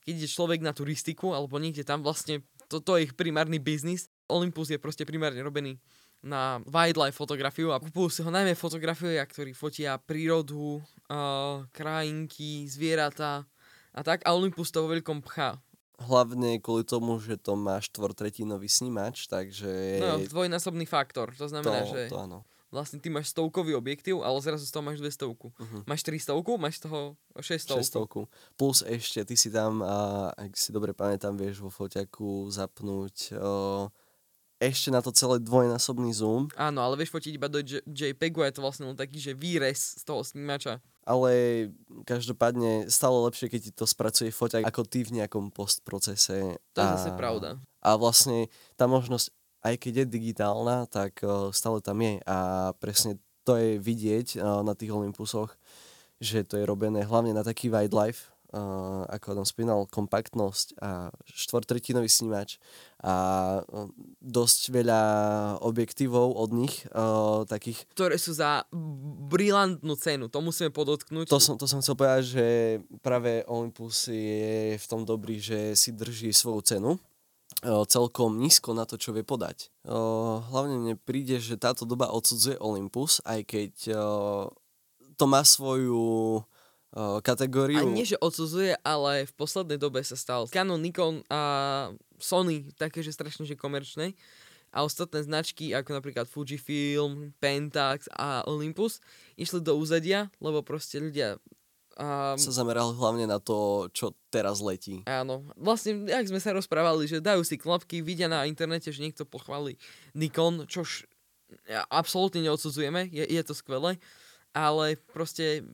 [0.04, 4.08] keď ide človek na turistiku alebo niekde tam vlastne toto je ich primárny biznis.
[4.32, 5.76] Olympus je proste primárne robený
[6.24, 13.44] na wildlife fotografiu a kupujú si ho najmä fotografie, ktorí fotia prírodu, uh, krajinky, zvieratá
[13.92, 15.60] a tak a Olympus to vo veľkom pchá.
[16.02, 20.02] Hlavne kvôli tomu, že to má štvortretinový snímač, takže...
[20.02, 22.02] No, dvojnásobný faktor, to znamená, to, že...
[22.10, 22.40] To áno.
[22.72, 25.28] Vlastne ty máš stovkový objektív, ale zrazu z toho máš 200.
[25.28, 25.84] Uh-huh.
[25.84, 27.00] Máš 300, máš z toho
[27.36, 27.84] 600.
[27.84, 28.32] 600.
[28.56, 33.92] Plus ešte, ty si tam, a, ak si dobre pamätám, vieš vo foťaku zapnúť o,
[34.62, 36.46] ešte na to celé dvojnásobný zoom.
[36.54, 39.34] Áno, ale vieš fotiť iba do J- JPEGu a je to vlastne len taký, že
[39.34, 40.80] výrez z toho snímača.
[41.02, 41.68] Ale
[42.06, 46.62] každopádne stále lepšie, keď ti to spracuje foťak ako ty v nejakom postprocese.
[46.72, 47.58] To je a, zase pravda.
[47.82, 52.18] A vlastne tá možnosť, aj keď je digitálna, tak uh, stále tam je.
[52.26, 55.54] A presne to je vidieť uh, na tých Olympusoch,
[56.22, 62.10] že to je robené hlavne na taký wildlife, uh, ako Adam spomínal, kompaktnosť a štvortretinový
[62.10, 62.62] snímač
[63.02, 63.14] a
[64.22, 65.02] dosť veľa
[65.66, 67.90] objektívov od nich, uh, takých...
[67.98, 68.66] Ktoré sú za
[69.30, 71.26] brilantnú cenu, to musíme podotknúť.
[71.30, 72.46] To som, to som chcel povedať, že
[73.02, 76.92] práve Olympus je v tom dobrý, že si drží svoju cenu
[77.90, 79.70] celkom nízko na to, čo vie podať.
[80.48, 83.72] Hlavne mne príde, že táto doba odsudzuje Olympus, aj keď
[85.20, 86.42] to má svoju
[87.22, 87.80] kategóriu.
[87.80, 91.40] A nie, že odsudzuje, ale v poslednej dobe sa stal Canon, Nikon a
[92.20, 94.12] Sony také, že strašne že komerčné
[94.72, 99.04] a ostatné značky, ako napríklad Fujifilm, Pentax a Olympus,
[99.36, 101.40] išli do úzadia, lebo proste ľudia
[101.98, 105.04] um, sa zameral hlavne na to, čo teraz letí.
[105.10, 105.48] Áno.
[105.58, 109.76] Vlastne, ak sme sa rozprávali, že dajú si klapky, vidia na internete, že niekto pochváli
[110.16, 111.10] Nikon, čož
[111.92, 114.00] absolútne neodsudzujeme, je, je to skvelé,
[114.56, 115.68] ale proste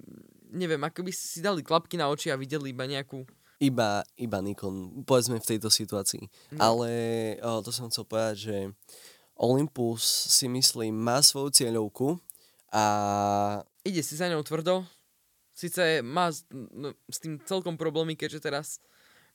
[0.50, 3.28] neviem, ako by si dali klapky na oči a videli iba nejakú...
[3.58, 6.30] Iba, iba Nikon, povedzme v tejto situácii.
[6.54, 6.60] No.
[6.62, 6.90] Ale
[7.42, 8.58] o, to som chcel povedať, že
[9.34, 12.22] Olympus si myslím má svoju cieľovku
[12.74, 12.86] a...
[13.82, 14.86] Ide si za ňou tvrdo.
[15.58, 18.68] Sice má s, no, s tým celkom problémy, keďže teraz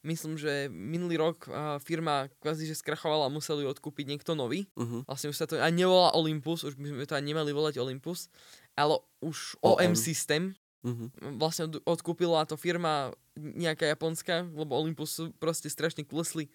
[0.06, 4.70] myslím, že minulý rok uh, firma kvázi, že skrachovala a museli odkúpiť niekto nový.
[4.78, 5.02] Uh-huh.
[5.11, 8.30] Vlastne už sa to aj nevolá Olympus, už by sme to aj nemali volať Olympus,
[8.78, 11.38] ale už OM, OM systém Mm-hmm.
[11.38, 16.50] Vlastne odkúpila to firma nejaká japonská, lebo Olympus proste strašne klesli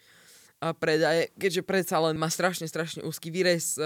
[0.59, 3.79] a predaje, keďže predsa len má strašne, strašne úzky výrez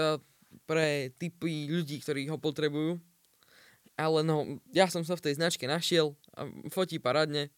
[0.66, 2.98] pre typy ľudí, ktorí ho potrebujú.
[3.96, 7.52] Ale no, ja som sa v tej značke našiel a fotí parádne.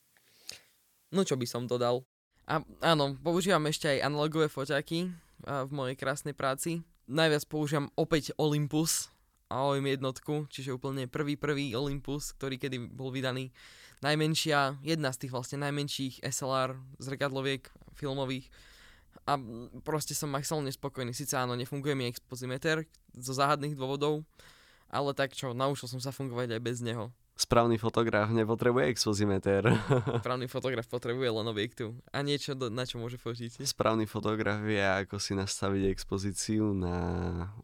[1.14, 2.02] No čo by som dodal.
[2.44, 5.08] A áno, používam ešte aj analogové foťaky
[5.44, 6.84] v mojej krásnej práci.
[7.08, 9.12] Najviac používam opäť Olympus
[9.48, 13.52] a OM jednotku, čiže úplne prvý prvý Olympus, ktorý kedy bol vydaný.
[14.02, 18.50] Najmenšia, jedna z tých vlastne najmenších SLR zrkadloviek filmových
[19.24, 19.40] a
[19.80, 21.16] proste som maximálne spokojný.
[21.16, 22.84] Sice áno, nefunguje mi expozimeter
[23.16, 24.26] zo záhadných dôvodov,
[24.94, 27.10] ale tak čo, naučil som sa fungovať aj bez neho.
[27.34, 29.66] Správny fotograf nepotrebuje expozimeter.
[30.22, 33.58] Správny fotograf potrebuje len objektu a niečo, na čo môže fotiť.
[33.58, 36.94] Správny fotograf vie, ako si nastaviť expozíciu na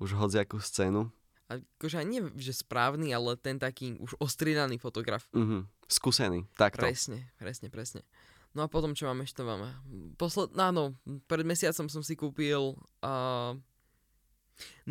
[0.02, 1.06] už hodziakú scénu.
[1.46, 5.26] A akože nie, že správny, ale ten taký už ostriedaný fotograf.
[5.30, 5.66] Uh-huh.
[5.86, 6.82] Skúsený, takto.
[6.82, 8.02] Presne, presne, presne.
[8.50, 9.70] No a potom čo máme, ešte máme?
[10.18, 10.98] Posled, áno,
[11.30, 12.74] pred mesiacom som si kúpil
[13.06, 13.54] uh,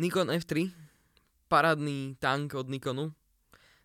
[0.00, 0.72] Nikon F3,
[1.50, 3.10] parádny tank od Nikonu.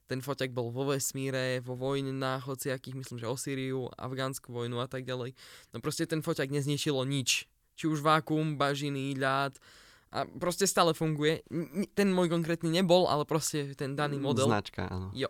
[0.06, 4.86] Ten foťak bol vo vesmíre, vo na hociakých, myslím, že o Syriu, afgánsku vojnu a
[4.86, 5.34] tak ďalej.
[5.73, 7.49] No proste ten foťak nezničilo nič.
[7.73, 9.58] Či už vákum, bažiny, ľad,
[10.15, 11.43] a proste stále funguje.
[11.91, 14.47] Ten môj konkrétny nebol, ale proste ten daný model.
[14.47, 15.12] Značka, áno.
[15.12, 15.28] Jo.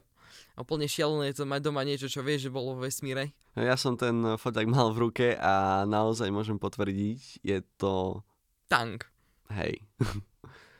[0.54, 3.34] A úplne šialené je to mať doma niečo, čo vieš, že bolo vo vesmíre.
[3.58, 8.22] Ja som ten foťak mal v ruke a naozaj môžem potvrdiť, je to...
[8.70, 9.10] Tank.
[9.50, 9.82] Hej.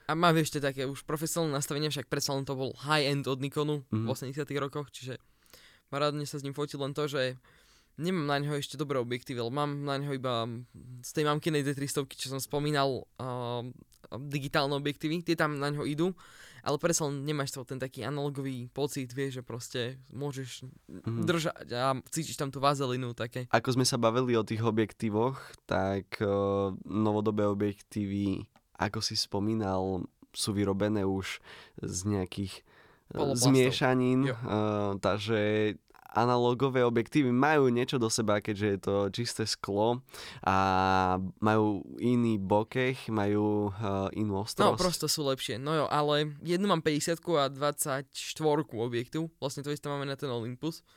[0.06, 3.82] A má ešte také už profesionálne nastavenie, však predsa len to bol high-end od Nikonu
[3.90, 4.06] mm-hmm.
[4.06, 4.62] v 80 mhm.
[4.62, 5.18] rokoch, čiže
[5.90, 7.38] parádne sa s ním fotil len to, že
[7.96, 10.46] nemám na neho ešte dobré objektívy, ale mám na neho iba
[11.02, 13.64] z tej mamkinej D300, čo som spomínal, uh,
[14.30, 16.12] digitálne objektívy, tie tam na ňo idú,
[16.66, 21.24] ale predsa len nemáš to ten taký analogový pocit, vieš, že proste môžeš mm.
[21.24, 23.48] držať a cítiš tam tú vazelinu také.
[23.54, 25.40] Ako sme sa bavili o tých objektívoch,
[25.70, 28.44] tak uh, novodobé objektívy
[28.76, 30.04] ako si spomínal,
[30.36, 31.40] sú vyrobené už
[31.80, 32.62] z nejakých e,
[33.16, 33.48] Poloplastov.
[33.52, 35.74] zmiešanín, uh, takže
[36.16, 40.00] analogové objektívy majú niečo do seba, keďže je to čisté sklo
[40.48, 40.56] a
[41.44, 44.64] majú iný bokeh, majú uh, inú ostrosť.
[44.64, 45.60] No, prosto sú lepšie.
[45.60, 48.08] No jo, ale jednu mám 50 a 24
[48.80, 49.28] objektu.
[49.44, 50.88] Vlastne to isté máme na ten Olympus.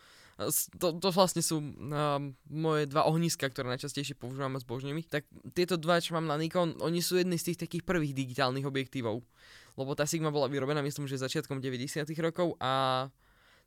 [0.78, 5.02] To, to vlastne sú uh, moje dva ohniska, ktoré najčastejšie používam s božnými.
[5.02, 8.62] Tak tieto dva, čo mám na Nikon, oni sú jedni z tých takých prvých digitálnych
[8.62, 9.26] objektívov.
[9.74, 13.06] Lebo tá Sigma bola vyrobená, myslím, že začiatkom 90 rokov a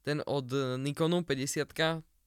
[0.08, 0.48] ten od
[0.80, 1.68] Nikonu 50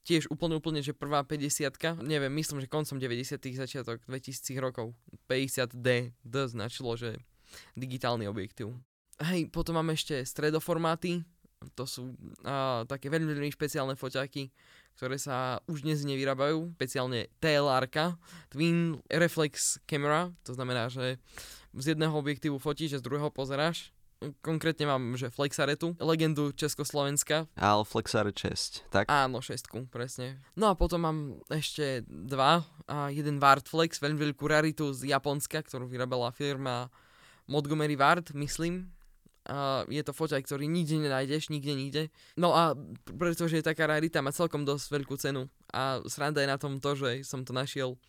[0.05, 4.93] tiež úplne úplne, že prvá 50 neviem, myslím, že koncom 90 začiatok 2000 rokov
[5.27, 7.17] 50D D značilo, že
[7.75, 8.77] digitálny objektív.
[9.25, 11.25] Hej, potom máme ešte stredoformáty,
[11.73, 12.13] to sú
[12.45, 14.53] uh, také veľmi, veľmi špeciálne foťáky,
[14.95, 17.89] ktoré sa už dnes nevyrábajú, špeciálne TLR,
[18.53, 21.19] Twin Reflex Camera, to znamená, že
[21.75, 23.91] z jedného objektívu fotíš a z druhého pozeráš.
[24.41, 27.45] Konkrétne mám, že Flexaretu, legendu Československa.
[27.61, 29.05] Al Flexare 6, tak?
[29.11, 30.41] Áno, šestku, presne.
[30.57, 31.19] No a potom mám
[31.53, 32.65] ešte dva.
[32.89, 36.89] A jeden Wartflex, veľmi veľkú raritu z Japonska, ktorú vyrábala firma
[37.45, 38.94] Montgomery Ward, myslím
[39.45, 42.03] a je to foťaj, ktorý nikde nenájdeš, nikde, nikde.
[42.41, 42.73] No a
[43.05, 45.53] pretože je taká rarita, má celkom dosť veľkú cenu.
[45.69, 48.01] A sranda je na tom to, že som to našiel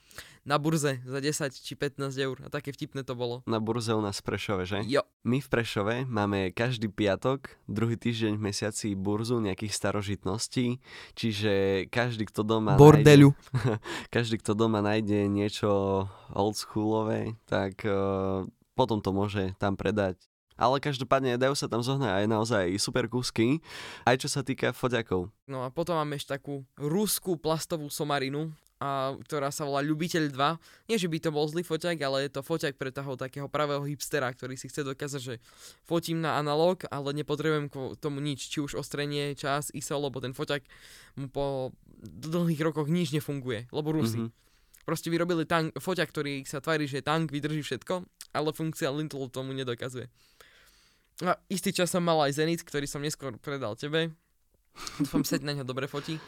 [0.45, 2.37] na burze za 10 či 15 eur.
[2.45, 3.43] A také vtipné to bolo.
[3.49, 4.79] Na burze u nás v Prešove, že?
[4.87, 5.03] Jo.
[5.25, 10.79] My v Prešove máme každý piatok, druhý týždeň v mesiaci burzu nejakých starožitností,
[11.17, 13.33] čiže každý, kto doma Bordelu.
[13.33, 13.81] Nájde,
[14.15, 18.45] každý, kto doma nájde niečo oldschoolové, tak uh,
[18.77, 20.21] potom to môže tam predať
[20.55, 23.59] ale každopádne dajú sa tam zohnať aj naozaj super kúsky,
[24.07, 25.31] aj čo sa týka foťakov.
[25.47, 30.91] No a potom máme ešte takú ruskú plastovú somarinu, a, ktorá sa volá Ľubiteľ 2.
[30.91, 33.83] Nie, že by to bol zlý foťak, ale je to foťak pre toho takého pravého
[33.87, 35.35] hipstera, ktorý si chce dokázať, že
[35.87, 40.35] fotím na analóg, ale nepotrebujem k tomu nič, či už ostrenie, čas, ISO, lebo ten
[40.35, 40.67] foťak
[41.15, 41.71] mu po
[42.03, 44.19] dlhých rokoch nič nefunguje, lebo Rusi.
[44.19, 44.43] Mm-hmm.
[44.85, 48.05] Proste vyrobili tank, foťak, ktorý sa tvári, že tank vydrží všetko,
[48.37, 50.11] ale funkcia Lintel tomu nedokazuje.
[51.23, 54.11] A istý čas som mal aj Zenit, ktorý som neskôr predal tebe.
[54.99, 56.19] Dúfam, sa na ňo dobre fotí.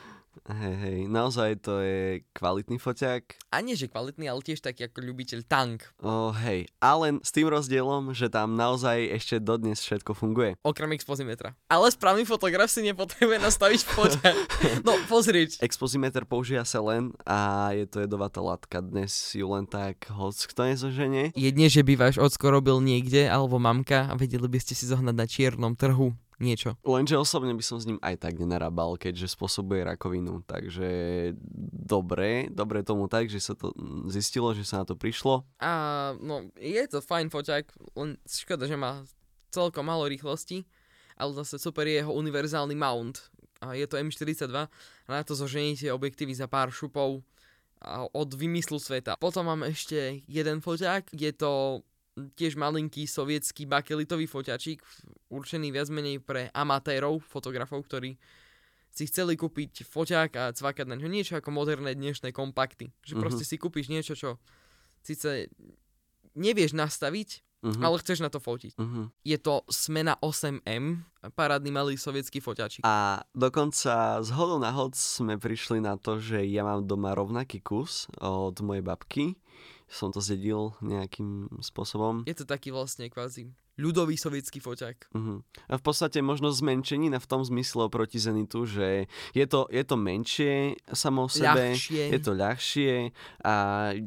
[0.45, 3.49] Hej, hej, naozaj to je kvalitný foťák.
[3.49, 5.89] A nie, že kvalitný, ale tiež taký ako ľubiteľ tank.
[6.03, 10.59] O, hej, ale s tým rozdielom, že tam naozaj ešte dodnes všetko funguje.
[10.61, 11.57] Okrem expozimetra.
[11.71, 14.37] Ale správny fotograf si nepotrebuje nastaviť foťák.
[14.87, 15.57] no, pozrieť.
[15.65, 18.83] Expozimeter používa sa len a je to jedovatá látka.
[18.83, 21.33] Dnes ju len tak hoc kto nezoženie.
[21.33, 25.15] Jedne, že by váš ocko robil niekde, alebo mamka a vedeli by ste si zohnať
[25.15, 26.77] na čiernom trhu niečo.
[26.85, 30.45] Lenže osobne by som s ním aj tak nenarábal, keďže spôsobuje rakovinu.
[30.45, 30.89] Takže
[31.87, 33.73] dobre, dobre tomu tak, že sa to
[34.09, 35.45] zistilo, že sa na to prišlo.
[35.57, 37.65] A no, je to fajn foťák,
[37.97, 39.01] len škoda, že má
[39.49, 40.65] celkom málo rýchlosti.
[41.17, 43.33] ale zase super je jeho univerzálny mount.
[43.57, 47.25] A je to M42 a na to zoženíte objektívy za pár šupov
[47.81, 49.17] a od vymyslu sveta.
[49.17, 51.81] Potom mám ešte jeden foťák, je to
[52.33, 54.81] tiež malinký sovietský bakelitový foťačík,
[55.29, 58.17] určený viac menej pre amatérov, fotografov, ktorí
[58.89, 62.89] si chceli kúpiť foťák a cvakať na ňo niečo ako moderné dnešné kompakty.
[63.05, 63.21] Že Mhm.
[63.21, 64.41] proste si kúpiš niečo, čo
[65.05, 65.53] síce
[66.33, 67.81] nevieš nastaviť, Mhm.
[67.85, 68.73] ale chceš na to fotiť.
[68.77, 69.01] Mhm.
[69.21, 71.05] Je to Smena 8M,
[71.37, 72.81] parádny malý sovietský foťačík.
[72.85, 78.09] A dokonca z hodou náhod sme prišli na to, že ja mám doma rovnaký kus
[78.17, 79.37] od mojej babky.
[79.87, 82.27] Som to zdedil nejakým spôsobom.
[82.27, 85.13] Je to taký vlastne kvázi ľudový sovietský foťák.
[85.13, 85.45] Uh-huh.
[85.69, 89.95] A v podstate možno zmenšenina v tom zmysle oproti Zenitu, že je to, je to
[89.95, 90.53] menšie
[90.89, 92.09] samo o sebe, Ľahšie.
[92.09, 92.93] je to ľahšie
[93.39, 93.53] a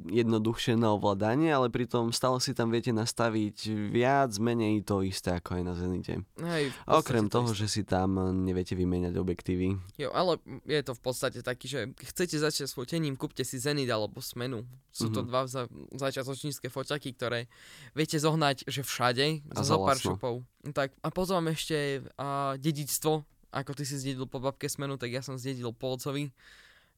[0.04, 3.56] jednoduchšie na ovládanie, ale pritom stále si tam viete nastaviť
[3.88, 6.14] viac, menej to isté ako aj na Zenite.
[6.36, 7.58] Hej, okrem to toho, isté.
[7.62, 9.78] že si tam neviete vymieňať objektívy.
[9.96, 13.86] Jo, ale je to v podstate taký, že chcete začať s fotením, kúpte si Zenit
[13.86, 14.66] alebo Smenu.
[14.90, 15.28] Sú to Mhm.
[15.28, 15.62] dva za,
[15.94, 17.46] začiatočnícke foťaky, ktoré
[17.94, 20.10] viete zohnať, že všade, Za zo pár lacno.
[20.16, 20.34] šupov.
[20.72, 23.12] Tak, a potom mám ešte a, dedičstvo.
[23.50, 26.30] Ako ty si zdedil po babke Smenu, tak ja som zdedil po otcovi.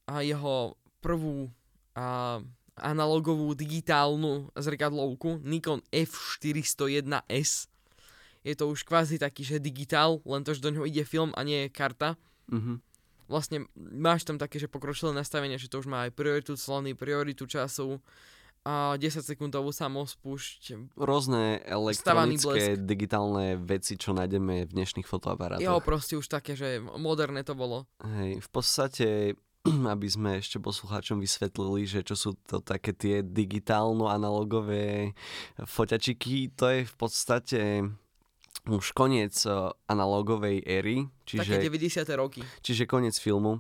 [0.07, 1.49] A jeho prvú
[1.97, 2.41] a,
[2.77, 7.69] analogovú digitálnu zrkadlovku Nikon F401S.
[8.43, 11.45] Je to už kvázi taký, že digitál, len to, že do ňoho ide film a
[11.47, 12.19] nie je karta
[12.51, 12.77] Uh-huh.
[13.31, 17.49] vlastne máš tam také, že pokročilé nastavenie, že to už má aj prioritu slony, prioritu
[17.49, 18.03] času
[18.63, 20.95] a 10 sekundovú samospúšť.
[20.95, 25.67] Rôzne elektronické digitálne veci, čo nájdeme v dnešných fotoaparátoch.
[25.67, 27.91] Jo, proste už také, že moderné to bolo.
[28.07, 29.09] Hej, v podstate,
[29.95, 35.19] aby sme ešte poslucháčom vysvetlili, že čo sú to také tie digitálno-analogové
[35.59, 37.61] foťačiky, to je v podstate
[38.71, 42.07] už koniec eh, analogovej éry, Také čiže, 90.
[42.15, 42.41] roky.
[42.63, 43.59] čiže koniec filmu.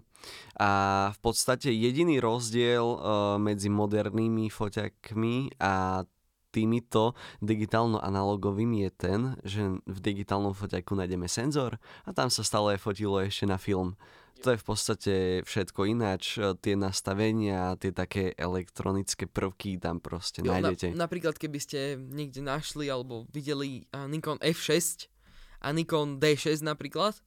[0.60, 0.70] A
[1.14, 2.98] v podstate jediný rozdiel eh,
[3.40, 6.04] medzi modernými foťakmi a
[6.52, 13.18] týmito digitálno-analogovými je ten, že v digitálnom foťaku nájdeme senzor a tam sa stále fotilo
[13.24, 13.96] ešte na film.
[14.42, 15.14] To je v podstate
[15.46, 16.34] všetko ináč.
[16.60, 20.98] Tie nastavenia, tie také elektronické prvky tam proste Jo, na, nájdete.
[20.98, 25.06] napríklad, keby ste niekde našli alebo videli a, Nikon F6
[25.62, 27.22] a Nikon D6 napríklad,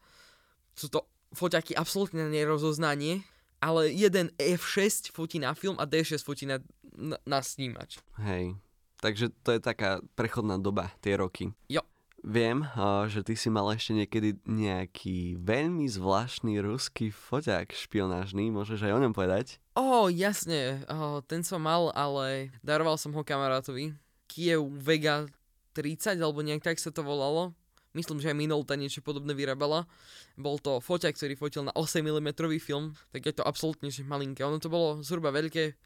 [0.75, 3.27] sú to foťaky absolútne na nerozoznanie,
[3.59, 6.63] ale jeden F6 fotí na film a D6 fotí na,
[6.95, 7.99] na, na snímač.
[8.19, 8.55] Hej.
[9.03, 11.51] Takže to je taká prechodná doba, tie roky.
[11.69, 11.83] Jo.
[12.25, 18.81] Viem, a, že ty si mal ešte niekedy nejaký veľmi zvláštny ruský foťák špionážny, môžeš
[18.81, 19.61] aj o ňom povedať?
[19.77, 23.93] Ó, jasne, oh, ten som mal, ale daroval som ho kamarátovi.
[24.25, 25.29] Kiev Vega
[25.77, 27.53] 30, alebo nejak tak sa to volalo.
[27.95, 29.87] Myslím, že aj Minolta niečo podobné vyrábala.
[30.35, 32.27] Bol to foťak, ktorý fotil na 8 mm
[32.59, 34.43] film, tak je to absolútne že malinké.
[34.43, 35.79] Ono to bolo zhruba veľké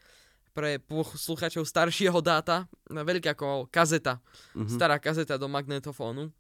[0.50, 4.18] pre posluchačov staršieho dáta, no, veľké ako kazeta,
[4.58, 4.74] Mhm.
[4.74, 6.34] stará kazeta do magnetofónu.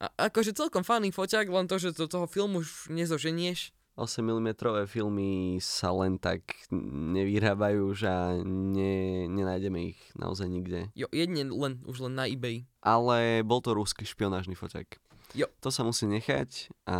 [0.00, 3.75] A akože celkom fajný foťak, len to, že do toho filmu už nezoženieš.
[3.96, 4.48] 8 mm
[4.84, 10.92] filmy sa len tak nevyrábajú už a ne, nenájdeme ich naozaj nikde.
[10.92, 12.68] Jo, jedne len, už len na eBay.
[12.84, 15.00] Ale bol to ruský špionážny foťák.
[15.32, 15.48] Jo.
[15.64, 16.96] To sa musí nechať a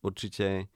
[0.00, 0.72] určite,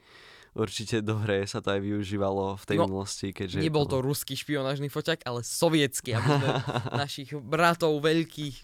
[0.53, 3.65] určite dobre sa to aj využívalo v tej No, minulosti, keďže...
[3.65, 6.49] Nebol to ruský špionážny foťak, ale sovietský, aby sme
[7.03, 8.57] našich bratov veľkých.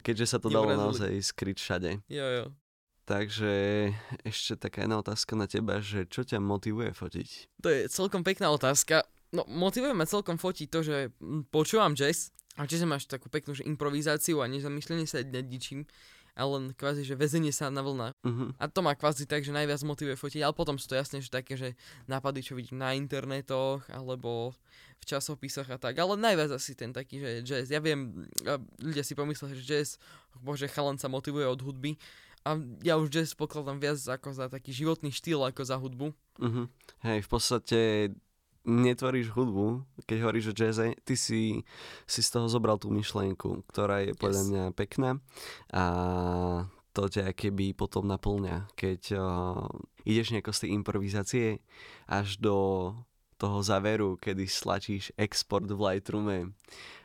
[0.00, 1.90] Keďže sa to dalo naozaj skryť všade.
[2.08, 2.46] jo, jo.
[3.10, 3.52] Takže
[4.22, 7.58] ešte taká jedna otázka na teba, že čo ťa motivuje fotiť?
[7.58, 9.02] To je celkom pekná otázka.
[9.34, 13.58] No, motivuje ma celkom fotiť to, že mm, počúvam jazz a že máš takú peknú
[13.58, 15.90] že improvizáciu a nezamýšľanie sa nad ničím,
[16.38, 18.14] ale len kvázi, že väzenie sa na vlnách.
[18.22, 18.54] Uh-huh.
[18.62, 21.34] A to ma kvázi tak, že najviac motivuje fotiť, ale potom sú to jasne, že
[21.34, 21.74] také, že
[22.06, 24.54] nápady, čo vidím na internetoch, alebo
[25.02, 27.66] v časopisoch a tak, ale najviac asi ten taký, že jazz.
[27.74, 28.26] Ja viem,
[28.78, 29.88] ľudia si pomyslia, že jazz,
[30.38, 31.98] bože, chalan sa motivuje od hudby,
[32.44, 36.16] a ja už jazz pokladám viac ako za taký životný štýl, ako za hudbu.
[36.40, 36.66] Uh-huh.
[37.04, 37.78] Hej, v podstate
[38.64, 41.64] netvoríš hudbu, keď hovoríš o jazze, ty si,
[42.04, 44.48] si z toho zobral tú myšlienku, ktorá je podľa Yes.
[44.52, 45.10] mňa pekná
[45.72, 45.84] a
[46.92, 49.64] to ťa keby potom naplňa, keď uh,
[50.04, 51.46] ideš nejako z tej improvizácie
[52.10, 52.56] až do
[53.40, 56.52] toho záveru, kedy stlačíš export v Lightroome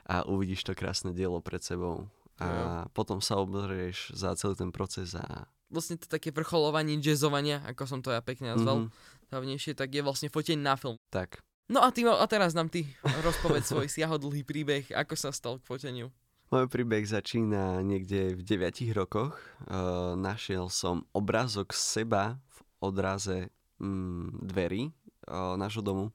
[0.04, 2.12] a uvidíš to krásne dielo pred sebou.
[2.36, 2.48] A
[2.92, 5.48] potom sa obzrieš za celý ten proces a...
[5.72, 8.90] Vlastne to také vrcholovanie jazzovania, ako som to ja pekne nazval, Mhm,
[9.32, 11.00] hlavnejšie, tak je vlastne fotenie na film.
[11.10, 11.40] tak.
[11.66, 12.86] No a, ty, a teraz nám ty
[13.26, 16.14] rozpoveď svoj siahodlhý príbeh, ako sa stal k foteniu.
[16.54, 19.34] Môj príbeh začína niekde v 9 rokoch.
[19.66, 23.50] Uh, našiel som obrázok seba v odraze
[23.82, 24.94] mm, dverí
[25.26, 26.14] uh, nášho domu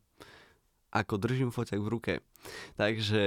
[0.91, 2.15] ako držím foťak v ruke.
[2.75, 3.25] Takže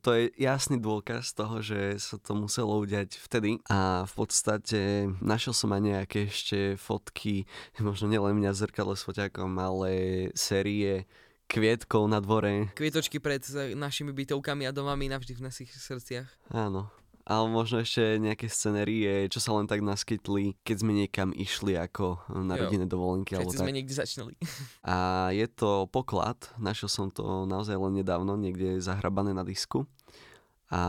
[0.00, 4.80] to je jasný dôkaz toho, že sa to muselo udiať vtedy a v podstate
[5.20, 7.46] našiel som aj nejaké ešte fotky,
[7.82, 9.90] možno nielen mňa v zrkadle s foťakom, ale
[10.34, 11.06] série
[11.46, 12.74] kvietkov na dvore.
[12.74, 13.42] Kvietočky pred
[13.78, 16.26] našimi bytovkami a domami navždy v našich srdciach.
[16.50, 16.90] Áno,
[17.26, 22.22] ale možno ešte nejaké scenérie, čo sa len tak naskytli, keď sme niekam išli ako
[22.30, 23.34] na rodinné dovolenky.
[23.34, 24.38] Keď alebo sme niekde začínali.
[24.86, 29.90] A je to poklad, našiel som to naozaj len nedávno, niekde zahrabané na disku.
[30.70, 30.82] A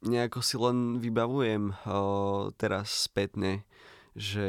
[0.00, 3.68] nejako si len vybavujem o, teraz spätne,
[4.16, 4.48] že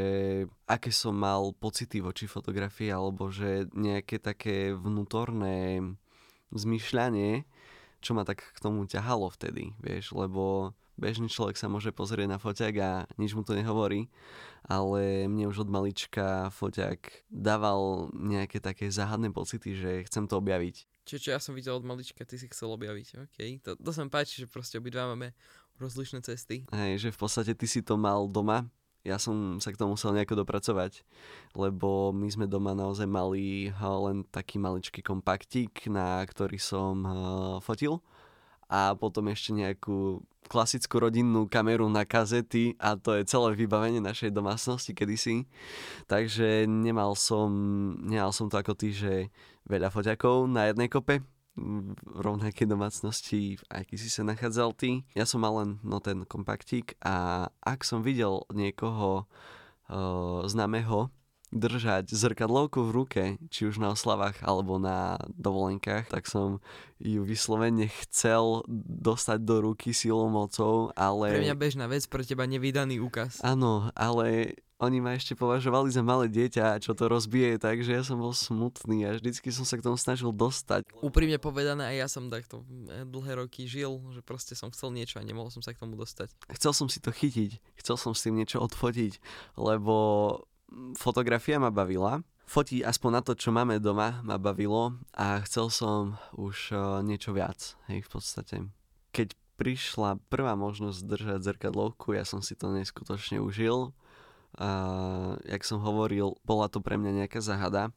[0.68, 5.84] aké som mal pocity voči fotografii, alebo že nejaké také vnútorné
[6.56, 7.44] zmyšľanie,
[8.00, 12.38] čo ma tak k tomu ťahalo vtedy, vieš, lebo bežný človek sa môže pozrieť na
[12.38, 14.08] foťak a nič mu to nehovorí,
[14.66, 20.88] ale mne už od malička foťak dával nejaké také záhadné pocity, že chcem to objaviť.
[21.04, 23.38] Čiže čo ja som videl od malička, ty si chcel objaviť, OK.
[23.68, 25.36] To, to sa mi páči, že proste obidva máme
[25.82, 26.64] rozlišné cesty.
[26.72, 28.70] Hej, že v podstate ty si to mal doma,
[29.04, 31.04] ja som sa k tomu musel nejako dopracovať,
[31.60, 37.04] lebo my sme doma naozaj mali len taký maličký kompaktík, na ktorý som
[37.60, 38.00] fotil
[38.74, 44.34] a potom ešte nejakú klasickú rodinnú kameru na kazety a to je celé vybavenie našej
[44.34, 45.46] domácnosti kedysi.
[46.10, 47.54] Takže nemal som,
[48.02, 49.30] nemal som to ako ty, že
[49.70, 51.22] veľa foťakov na jednej kope,
[51.54, 55.06] v rovnakej domácnosti, keď si sa nachádzal ty.
[55.14, 61.14] Ja som mal len no, ten kompaktík a ak som videl niekoho uh, známeho,
[61.54, 63.24] držať zrkadlovku v ruke,
[63.54, 66.58] či už na oslavách alebo na dovolenkách, tak som
[66.98, 68.66] ju vyslovene chcel
[69.00, 71.38] dostať do ruky silou mocou, ale...
[71.38, 73.38] Pre mňa bežná vec, pre teba nevydaný úkaz.
[73.46, 78.20] Áno, ale oni ma ešte považovali za malé dieťa, čo to rozbije, takže ja som
[78.20, 80.84] bol smutný a vždycky som sa k tomu snažil dostať.
[81.00, 85.22] Úprimne povedané, aj ja som takto eh, dlhé roky žil, že proste som chcel niečo
[85.22, 86.36] a nemohol som sa k tomu dostať.
[86.60, 89.24] Chcel som si to chytiť, chcel som s tým niečo odfotiť,
[89.56, 89.96] lebo
[90.98, 92.22] fotografia ma bavila.
[92.44, 96.76] Fotiť aspoň na to, čo máme doma, ma bavilo a chcel som už
[97.08, 98.56] niečo viac, hej, v podstate.
[99.16, 103.96] Keď prišla prvá možnosť držať zrkadlovku, ja som si to neskutočne užil.
[104.60, 104.70] A
[105.50, 107.90] jak som hovoril, bola to pre mňa nejaká záhada,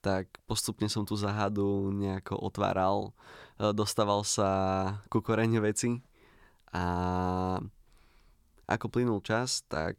[0.00, 3.12] tak postupne som tú záhadu nejako otváral,
[3.58, 4.48] e, dostával sa
[5.10, 6.00] ku koreňu veci
[6.70, 6.84] a
[8.68, 9.98] ako plynul čas, tak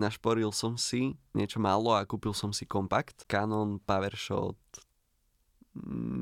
[0.00, 4.56] našporil som si niečo málo a kúpil som si kompakt Canon PowerShot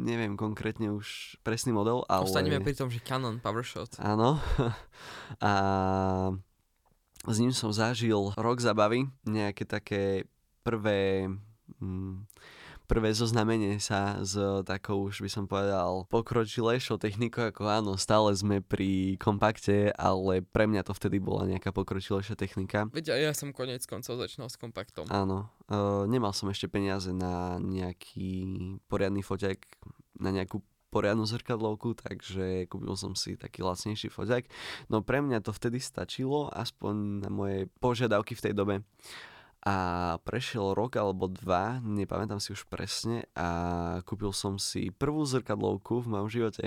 [0.06, 2.22] neviem konkrétne už presný model, ale...
[2.22, 3.98] Ostaneme pri tom, že Canon PowerShot.
[3.98, 4.38] Áno.
[5.42, 5.52] A
[7.26, 10.24] s ním som zažil rok zabavy, nejaké také
[10.62, 11.28] prvé
[11.82, 12.24] mm,
[12.90, 14.34] prvé zoznamenie sa s
[14.66, 20.66] takou už by som povedal pokročilejšou technikou, ako áno, stále sme pri kompakte, ale pre
[20.66, 22.90] mňa to vtedy bola nejaká pokročilejšia technika.
[22.90, 25.06] Veď aj ja som konec koncov začal s kompaktom.
[25.06, 28.58] Áno, uh, nemal som ešte peniaze na nejaký
[28.90, 29.62] poriadny foťak,
[30.18, 30.58] na nejakú
[30.90, 34.50] poriadnu zrkadlovku, takže kúpil som si taký lacnejší foťak.
[34.90, 38.74] No pre mňa to vtedy stačilo, aspoň na moje požiadavky v tej dobe
[39.60, 46.00] a prešiel rok alebo dva, nepamätám si už presne a kúpil som si prvú zrkadlovku
[46.00, 46.64] v mojom živote.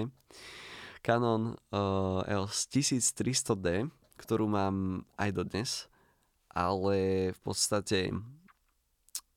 [1.01, 3.89] Canon uh, EOS 1300D,
[4.21, 5.71] ktorú mám aj dodnes,
[6.53, 8.13] ale v podstate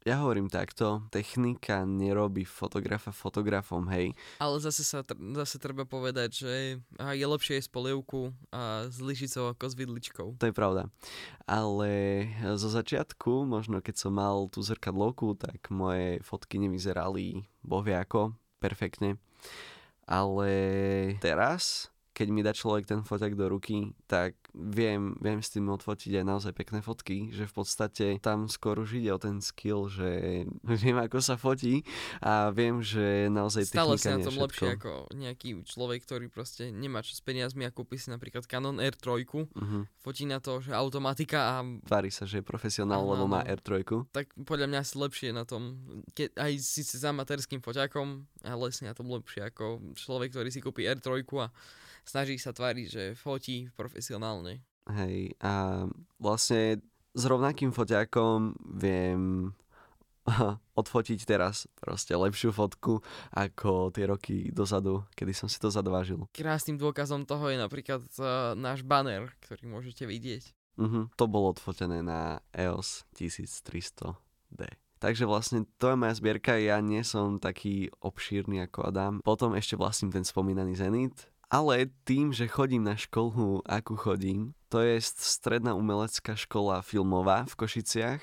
[0.06, 4.14] ja hovorím takto, technika nerobí fotografa fotografom, hej.
[4.38, 5.02] Ale zase sa
[5.34, 10.26] zase treba povedať, že je lepšie jesť polievku a s lyžicou ako s vidličkou.
[10.38, 10.86] To je pravda.
[11.50, 11.90] Ale
[12.54, 18.30] zo začiatku, možno keď som mal tú zrkadlovku, tak moje fotky nevyzerali bohvie ako,
[18.62, 19.18] perfektne.
[20.06, 20.50] Ale
[21.18, 26.16] teraz keď mi dá človek ten foťak do ruky, tak viem, viem s tým odfotiť
[26.16, 30.08] aj naozaj pekné fotky, že v podstate tam skôr už ide o ten skill, že
[30.80, 31.84] viem ako sa fotí
[32.24, 34.44] a viem, že naozaj Stále technika si na tom všetko.
[34.48, 38.80] lepšie ako nejaký človek, ktorý proste nemá čo s peniazmi a kúpi si napríklad Canon
[38.80, 39.84] R3, uh-huh.
[40.00, 41.68] fotí na to, že automatika a...
[41.84, 43.84] Tvári sa, že je profesionál, ano, lebo má R3.
[44.08, 45.76] Tak podľa mňa si lepšie na tom,
[46.16, 50.64] keď aj síce za amatérským foťakom, ale si na tom lepšie ako človek, ktorý si
[50.64, 51.52] kúpi R3 a
[52.06, 54.62] snaží sa tváriť, že fotí profesionálne.
[54.86, 55.84] Hej, a
[56.22, 56.78] vlastne
[57.16, 59.50] s rovnakým foťákom viem
[60.80, 63.02] odfotiť teraz proste lepšiu fotku
[63.34, 66.30] ako tie roky dozadu, kedy som si to zadvážil.
[66.30, 70.54] Krásnym dôkazom toho je napríklad uh, náš banner, ktorý môžete vidieť.
[70.76, 71.08] Uh-huh.
[71.16, 74.76] To bolo odfotené na EOS 1300D.
[74.96, 79.14] Takže vlastne to je moja zbierka, ja nie som taký obšírny ako Adam.
[79.20, 84.82] Potom ešte vlastním ten spomínaný Zenit, ale tým, že chodím na školu, akú chodím, to
[84.82, 88.22] je stredná umelecká škola filmová v Košiciach,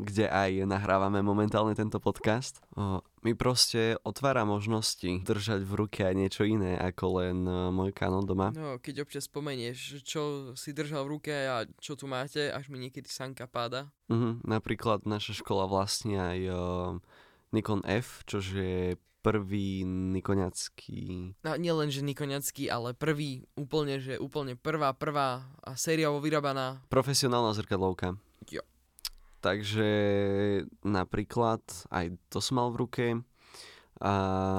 [0.00, 6.14] kde aj nahrávame momentálne tento podcast, o, mi proste otvára možnosti držať v ruke aj
[6.16, 8.48] niečo iné ako len o, môj kanon doma.
[8.56, 12.80] No, keď občas spomenieš, čo si držal v ruke a čo tu máte, až mi
[12.80, 13.92] niekedy sanka páda.
[14.08, 16.58] Mhm, napríklad naša škola vlastne aj o,
[17.52, 21.36] Nikon F, čo je prvý nikoniacký...
[21.44, 26.80] No, nie len, že nikoniacký, ale prvý, úplne, že úplne prvá, prvá a sériovo vyrábaná.
[26.88, 28.16] Profesionálna zrkadlovka.
[28.48, 28.64] Jo.
[29.40, 29.88] Takže
[30.84, 33.04] napríklad aj to som mal v ruke.
[34.00, 34.12] A...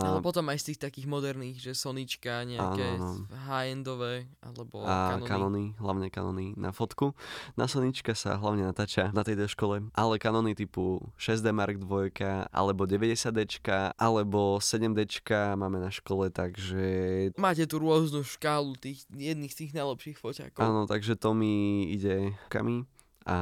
[0.06, 3.42] Ale potom aj z tých takých moderných, že Sonička, nejaké Áno, áno.
[3.50, 5.26] high-endové, alebo a kanony.
[5.26, 7.18] kanony, hlavne kanony na fotku.
[7.58, 12.14] Na Sonička sa hlavne natáča na tejto škole, ale kanony typu 6D Mark II,
[12.54, 15.10] alebo 90D, alebo 7D
[15.58, 16.86] máme na škole, takže
[17.34, 20.62] Máte tu rôznu škálu tých jedných z tých najlepších foťákov.
[20.62, 22.86] áno, takže to mi ide kami
[23.26, 23.38] a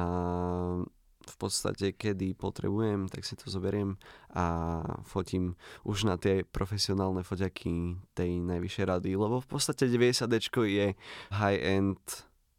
[1.30, 3.96] v podstate, kedy potrebujem, tak si to zoberiem
[4.34, 5.54] a fotím
[5.86, 10.86] už na tie profesionálne foťaky tej najvyššej rady, lebo v podstate 90D je
[11.30, 12.02] high-end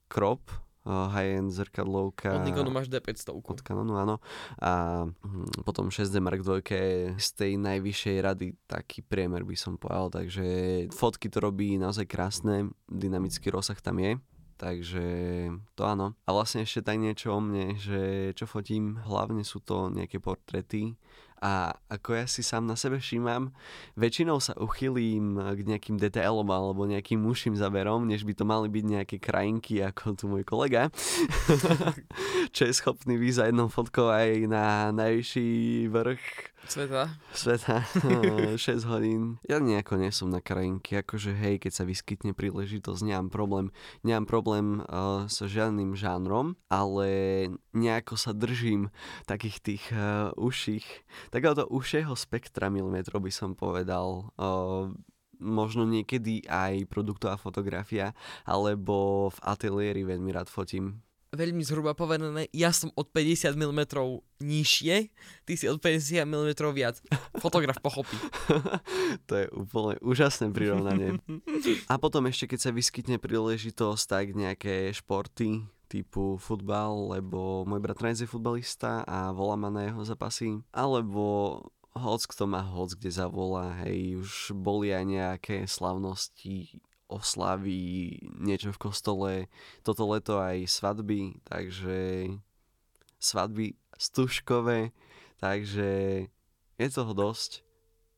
[0.07, 0.43] crop,
[0.85, 2.41] uh, high-end zrkadlovka.
[2.41, 3.31] Od Nikonu máš D500.
[3.31, 4.19] od Canonu, áno.
[4.59, 6.63] A hm, potom 6D Mark II
[7.15, 10.45] z tej najvyššej rady taký priemer by som povedal, takže
[10.91, 14.17] fotky to robí naozaj krásne, dynamický rozsah tam je.
[14.61, 15.05] Takže
[15.73, 16.13] to áno.
[16.29, 20.93] A vlastne ešte tak niečo o mne, že čo fotím, hlavne sú to nejaké portrety
[21.41, 23.49] a ako ja si sám na sebe všímam,
[23.97, 28.85] väčšinou sa uchylím k nejakým detailom alebo nejakým muším záberom, než by to mali byť
[28.85, 30.93] nejaké krajinky ako tu môj kolega,
[32.55, 35.49] čo je schopný výjsť za jednou fotkou aj na najvyšší
[35.89, 37.17] vrch Sveta.
[37.33, 37.81] sveta
[38.57, 39.41] 6 hodín.
[39.49, 43.65] Ja nejako nie som na krajinky, akože hej, keď sa vyskytne príležitosť, nemám problém.
[44.05, 47.07] Nemám problém uh, so žiadnym žánrom, ale
[47.73, 48.93] nejako sa držím
[49.25, 50.85] takých tých uh, uších,
[51.33, 54.31] takéhoto ušieho spektra milimetrov by som povedal.
[54.37, 54.93] Uh,
[55.41, 58.13] možno niekedy aj produktová fotografia,
[58.45, 61.01] alebo v ateliéri veľmi rád fotím.
[61.31, 63.81] Veľmi zhruba povedané, ja som od 50 mm
[64.43, 64.95] nižšie,
[65.47, 66.99] ty si od 50 mm viac.
[67.39, 68.19] Fotograf pochopí.
[69.31, 71.23] to je úplne úžasné prirovnanie.
[71.87, 78.19] A potom ešte, keď sa vyskytne príležitosť, tak nejaké športy typu futbal, lebo môj bratranec
[78.19, 80.59] je futbalista a volá ma na jeho zápasy.
[80.75, 81.63] Alebo
[81.95, 86.79] hoc kto ma hoc kde zavolá, hej, už boli aj nejaké slavnosti,
[87.11, 89.31] oslavy, niečo v kostole,
[89.83, 92.31] toto leto aj svadby, takže
[93.19, 94.95] svadby stužkové,
[95.37, 95.89] takže
[96.79, 97.67] je toho dosť,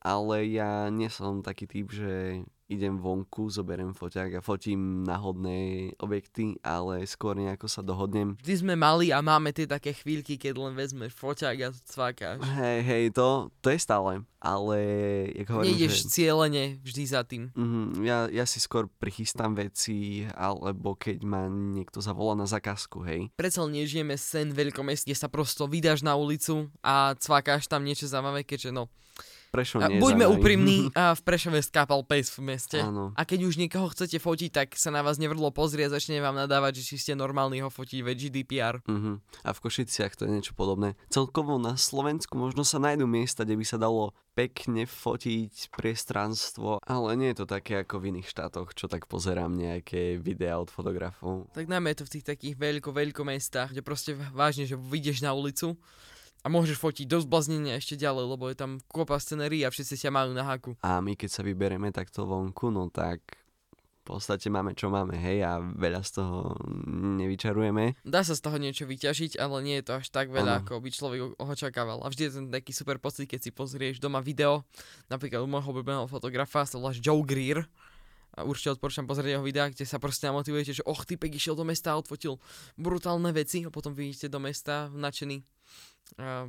[0.00, 6.56] ale ja nie som taký typ, že idem vonku, zoberiem foťák a fotím náhodné objekty,
[6.64, 8.40] ale skôr nejako sa dohodnem.
[8.40, 12.38] Vždy sme mali a máme tie také chvíľky, keď len vezmeš foťák a cvakáš.
[12.40, 14.78] Hej, hej, to, to je stále, ale
[15.36, 16.08] jak hovorím, Nejdeš že...
[16.08, 17.52] cieľene vždy za tým.
[17.52, 23.28] Mhm, ja, ja si skôr prichystám veci, alebo keď ma niekto zavolá na zakázku, hej.
[23.36, 27.84] Predsa nežijeme sen v veľkom meste, kde sa prosto vydáš na ulicu a cvakáš tam
[27.84, 28.88] niečo zaujímavé, keďže no.
[29.54, 32.82] Prešo A nie buďme úprimní, v Prešove skápal pes v meste.
[32.82, 33.14] Áno.
[33.14, 36.34] A keď už niekoho chcete fotiť, tak sa na vás nevrlo pozrie a začne vám
[36.34, 38.82] nadávať, že či ste normálni ho fotiť ve GDPR.
[38.82, 39.22] Uh-huh.
[39.46, 40.98] A v Košiciach to je niečo podobné.
[41.06, 47.14] Celkovo na Slovensku možno sa nájdú miesta, kde by sa dalo pekne fotiť priestranstvo, ale
[47.14, 51.46] nie je to také ako v iných štátoch, čo tak pozerám nejaké videá od fotografov.
[51.54, 55.22] Tak najmä je to v tých takých veľko, veľko mestách, kde proste vážne, že vyjdeš
[55.22, 55.78] na ulicu
[56.44, 60.10] a môžeš fotiť do zblaznenia ešte ďalej, lebo je tam kopa scenérií a všetci ťa
[60.12, 60.76] majú na haku.
[60.84, 63.40] A my keď sa vyberieme takto vonku, no tak
[64.04, 66.52] v podstate máme čo máme, hej, a veľa z toho
[67.16, 67.96] nevyčarujeme.
[68.04, 70.68] Dá sa z toho niečo vyťažiť, ale nie je to až tak veľa, Áno.
[70.68, 72.04] ako by človek očakával.
[72.04, 74.68] A vždy je ten taký super pocit, keď si pozrieš doma video,
[75.08, 77.64] napríklad u môjho obľúbeného fotografa sa volá Joe Greer,
[78.34, 81.62] a určite odporúčam pozrieť jeho videa, kde sa proste namotivujete, že och, typek išiel do
[81.62, 82.42] mesta a odfotil
[82.74, 85.53] brutálne veci a potom vidíte do mesta nadšený.
[86.18, 86.46] A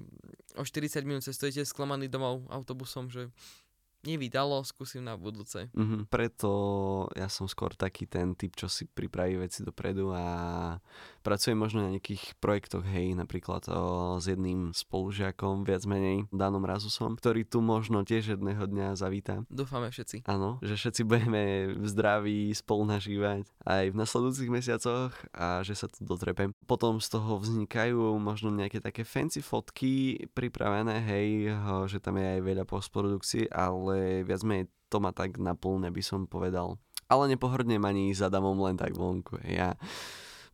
[0.56, 3.34] o 40 minút cestujete sklamaný domov autobusom, že
[4.06, 5.68] nevydalo, skúsim na budúce.
[5.74, 6.08] Mm-hmm.
[6.14, 6.52] Preto
[7.18, 10.26] ja som skôr taký ten typ, čo si pripraví veci dopredu a
[11.26, 17.18] pracujem možno na nejakých projektoch, hej, napríklad o, s jedným spolužiakom, viac menej, Danom Razusom,
[17.18, 19.42] ktorý tu možno tiež jedného dňa zavíta.
[19.50, 20.30] Dúfame všetci.
[20.30, 25.90] Áno, že všetci budeme v zdraví spolu nažívať aj v nasledujúcich mesiacoch a že sa
[25.90, 26.54] to dotrepem.
[26.70, 31.58] Potom z toho vznikajú možno nejaké také fancy fotky pripravené, hej,
[31.90, 36.30] že tam je aj veľa postprodukcií, ale viac menej to má tak naplne, by som
[36.30, 36.78] povedal.
[37.06, 39.38] Ale nepohrdnem ani za damom len tak vonku.
[39.46, 39.78] Ja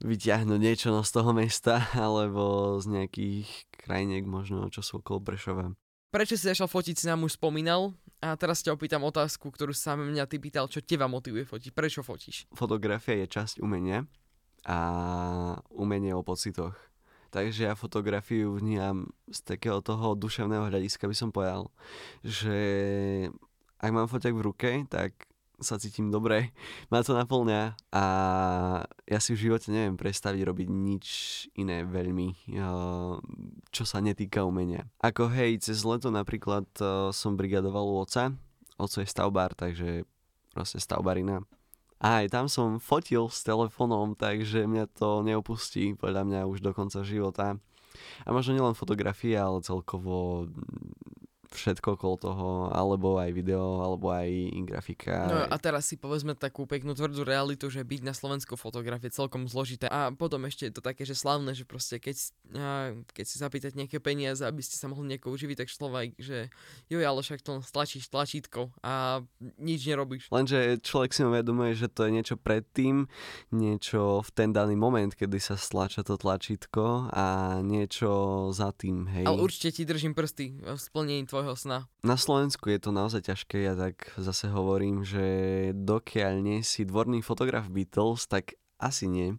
[0.02, 5.72] vyťahnuť niečo no z toho mesta alebo z nejakých krajiniek možno, čo sú okolo Prešova.
[6.12, 7.96] Prečo si začal fotiť, si nám už spomínal.
[8.20, 11.72] A teraz ťa opýtam otázku, ktorú sa mňa ty pýtal, čo teba motivuje fotiť.
[11.72, 12.52] Prečo fotíš?
[12.54, 14.06] Fotografia je časť umenia
[14.68, 14.78] a
[15.74, 16.76] umenie o pocitoch.
[17.32, 21.72] Takže ja fotografiu vnímam z takého toho duševného hľadiska by som povedal,
[22.28, 22.60] že
[23.80, 26.52] ak mám foťak v ruke, tak sa cítim dobre,
[26.92, 28.06] ma to naplňa a
[29.08, 31.08] ja si v živote neviem predstaviť robiť nič
[31.56, 33.16] iné veľmi, eh,
[33.72, 34.90] čo sa netýka umenia.
[35.00, 38.36] Ako hej, cez leto napríklad eh, som brigadoval u oca,
[38.76, 40.04] oco je stavbár, takže
[40.52, 41.46] proste stavbarina.
[42.02, 47.06] Aj tam som fotil s telefónom, takže mňa to neopustí podľa mňa už do konca
[47.06, 47.62] života.
[48.26, 50.50] A možno nielen fotografie, ale celkovo
[51.52, 54.28] všetko okolo toho, alebo aj video, alebo aj
[54.64, 55.28] grafika.
[55.28, 59.12] No a teraz si povedzme takú peknú tvrdú realitu, že byť na Slovensku fotograf je
[59.12, 59.92] celkom zložité.
[59.92, 62.16] A potom ešte je to také, že slavné, že proste keď,
[63.12, 66.48] keď si zapýtať nejaké peniaze, aby ste sa mohli niekoho uživiť, tak človek, že
[66.88, 69.26] jo, ale však to stlačíš tlačítko a
[69.60, 70.30] nič nerobíš.
[70.32, 73.10] Lenže človek si uvedomuje, že to je niečo predtým,
[73.50, 79.26] niečo v ten daný moment, kedy sa stlača to tlačítko a niečo za tým, hej.
[79.26, 81.80] Ale určite ti držím prsty v splnení tvojho svojho sna?
[82.06, 85.26] Na Slovensku je to naozaj ťažké, ja tak zase hovorím, že
[85.74, 89.38] dokiaľ nie si dvorný fotograf Beatles, tak asi nie.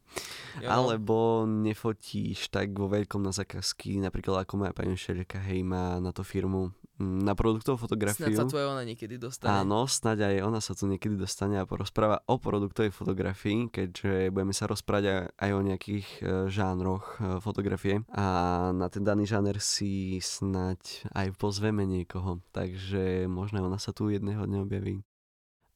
[0.59, 0.69] Jo.
[0.71, 6.11] Alebo nefotíš tak vo veľkom na zákazky, napríklad ako moja pani Šelka, hej, má na
[6.11, 8.29] to firmu na produktovú fotografiu.
[8.29, 9.49] Snáď sa aj ona niekedy dostane.
[9.49, 14.53] Áno, snáď aj ona sa tu niekedy dostane a porozpráva o produktovej fotografii, keďže budeme
[14.53, 16.21] sa rozprávať aj o nejakých e,
[16.53, 18.27] žánroch e, fotografie a
[18.77, 24.45] na ten daný žáner si snáď aj pozveme niekoho, takže možno ona sa tu jedného
[24.45, 25.01] dňa objaví.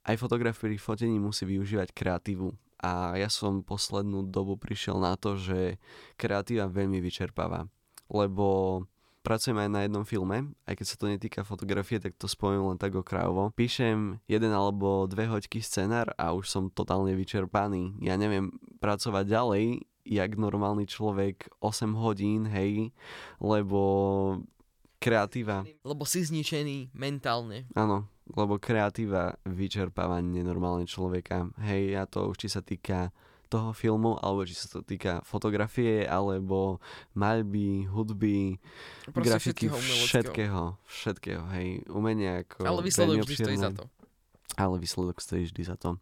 [0.06, 2.54] Aj fotograf pri fotení musí využívať kreatívu
[2.84, 5.80] a ja som poslednú dobu prišiel na to, že
[6.20, 7.66] kreatíva veľmi vyčerpáva,
[8.12, 8.84] lebo
[9.26, 12.78] pracujem aj na jednom filme, aj keď sa to netýka fotografie, tak to spomínam len
[12.78, 13.50] tak okrajovo.
[13.58, 17.98] Píšem jeden alebo dve hoďky scenár a už som totálne vyčerpaný.
[17.98, 19.64] Ja neviem pracovať ďalej,
[20.06, 22.94] jak normálny človek 8 hodín, hej,
[23.42, 23.82] lebo
[25.02, 25.66] kreatíva.
[25.82, 27.66] Lebo si zničený mentálne.
[27.74, 31.50] Áno, lebo kreatíva vyčerpáva nenormálne človeka.
[31.66, 33.10] Hej, a to už či sa týka
[33.47, 36.82] toho filmu, alebo či sa to týka fotografie, alebo
[37.14, 38.59] maľby, hudby,
[39.11, 43.84] Proste grafiky, všetkého, všetkého, hej, umenia ako Ale výsledok vždy stojí za to.
[44.59, 45.99] Ale výsledok stojí vždy za to.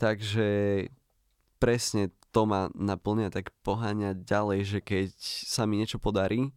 [0.00, 0.48] Takže
[1.62, 5.10] presne to ma naplňa tak poháňať ďalej, že keď
[5.46, 6.50] sa mi niečo podarí,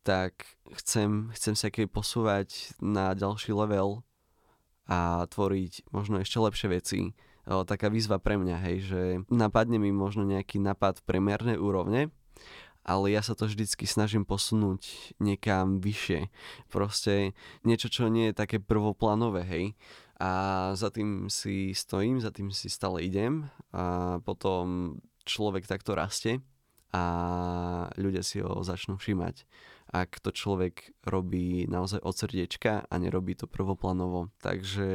[0.00, 4.00] tak chcem, chcem sa keď posúvať na ďalší level
[4.88, 7.00] a tvoriť možno ešte lepšie veci
[7.48, 12.12] o, taká výzva pre mňa, hej, že napadne mi možno nejaký napad premiernej úrovne,
[12.88, 16.32] ale ja sa to vždycky snažím posunúť niekam vyššie.
[16.72, 19.64] Proste niečo, čo nie je také prvoplánové, hej.
[20.18, 24.96] A za tým si stojím, za tým si stále idem a potom
[25.28, 26.40] človek takto rastie
[26.90, 27.04] a
[28.00, 29.44] ľudia si ho začnú všímať.
[29.92, 34.32] Ak to človek robí naozaj od srdiečka a nerobí to prvoplanovo.
[34.40, 34.90] Takže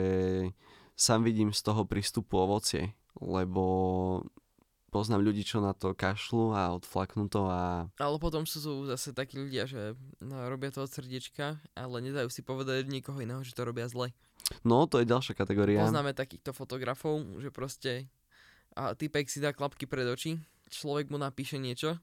[0.96, 3.64] sám vidím z toho prístupu ovocie, lebo
[4.94, 7.90] poznám ľudí, čo na to kašľú a odflaknú to a...
[7.98, 12.46] Ale potom sú zase takí ľudia, že no, robia to od srdiečka, ale nedajú si
[12.46, 14.14] povedať nikoho iného, že to robia zle.
[14.62, 15.82] No, to je ďalšia kategória.
[15.82, 17.92] Poznáme takýchto fotografov, že proste
[18.74, 21.98] a typek si dá klapky pred oči, človek mu napíše niečo,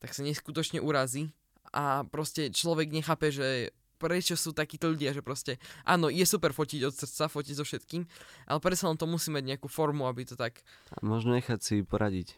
[0.00, 1.32] tak sa neskutočne urazí
[1.72, 3.72] a proste človek nechápe, že
[4.02, 8.02] prečo sú takíto ľudia, že proste, áno, je super fotiť od srdca, fotiť so všetkým,
[8.50, 10.66] ale predsa len to musí mať nejakú formu, aby to tak...
[10.90, 12.34] A možno nechať si poradiť.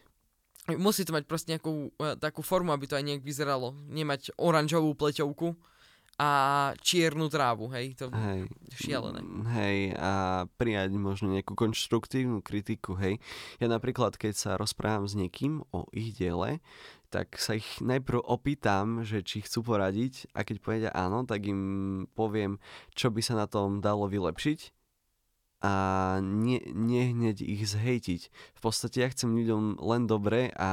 [0.76, 3.76] Musí to mať proste nejakú uh, takú formu, aby to aj nejak vyzeralo.
[3.88, 5.56] Nemať oranžovú pleťovku
[6.14, 6.30] a
[6.78, 8.46] čiernu trávu, hej, to Hej.
[8.70, 9.18] šialené.
[9.50, 13.18] Hej, a prijať možno nejakú konštruktívnu kritiku, hej.
[13.58, 16.62] Ja napríklad, keď sa rozprávam s niekým o ich diele,
[17.10, 21.62] tak sa ich najprv opýtam, že či chcú poradiť a keď povedia áno, tak im
[22.14, 22.62] poviem,
[22.94, 24.74] čo by sa na tom dalo vylepšiť
[25.64, 25.74] a
[26.20, 26.60] nie,
[27.34, 28.22] hneď ich zhejtiť.
[28.30, 30.70] V podstate ja chcem ľuďom len dobre a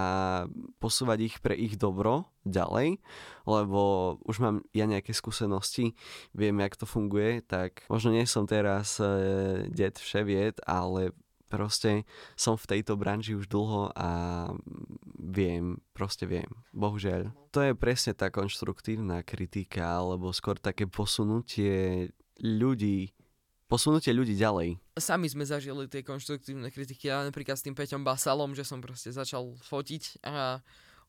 [0.77, 3.01] posúvať ich pre ich dobro ďalej,
[3.49, 3.81] lebo
[4.29, 5.97] už mám ja nejaké skúsenosti,
[6.37, 11.17] viem, jak to funguje, tak možno nie som teraz e, det vševied, ale
[11.49, 12.05] proste
[12.37, 14.09] som v tejto branži už dlho a
[15.17, 17.33] viem, proste viem, bohužiaľ.
[17.51, 22.09] To je presne tá konštruktívna kritika, alebo skôr také posunutie
[22.39, 23.11] ľudí
[23.71, 24.75] posunutie ľudí ďalej.
[24.99, 27.07] Sami sme zažili tie konštruktívne kritiky.
[27.07, 30.59] Ja napríklad s tým Peťom Basalom, že som proste začal fotiť a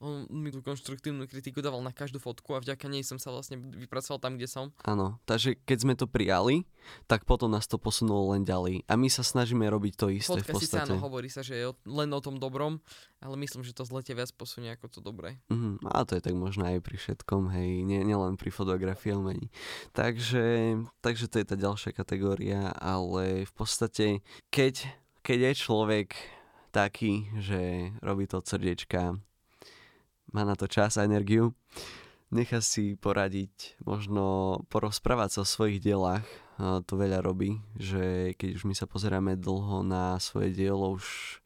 [0.02, 3.62] on mi tú konštruktívnu kritiku dával na každú fotku a vďaka nej som sa vlastne
[3.62, 4.74] vypracoval tam, kde som.
[4.82, 6.66] Áno, takže keď sme to prijali,
[7.06, 8.82] tak potom nás to posunulo len ďalej.
[8.90, 10.90] A my sa snažíme robiť to isté Fotka v podstate.
[10.90, 12.82] áno, hovorí sa, že je len o tom dobrom,
[13.22, 15.38] ale myslím, že to zlete viac posunie ako to dobré.
[15.54, 19.54] Mhm, a to je tak možno aj pri všetkom, hej, nie, nielen pri fotografii umení.
[19.94, 24.06] Takže, takže to je tá ďalšia kategória, ale v podstate,
[24.50, 24.90] keď,
[25.22, 26.10] keď je človek
[26.74, 29.20] taký, že robí to od srdiečka,
[30.32, 31.52] má na to čas a energiu,
[32.28, 36.24] nechá si poradiť, možno porozprávať sa o svojich dielách,
[36.56, 41.38] a to veľa robí, že keď už my sa pozeráme dlho na svoje dielo, už,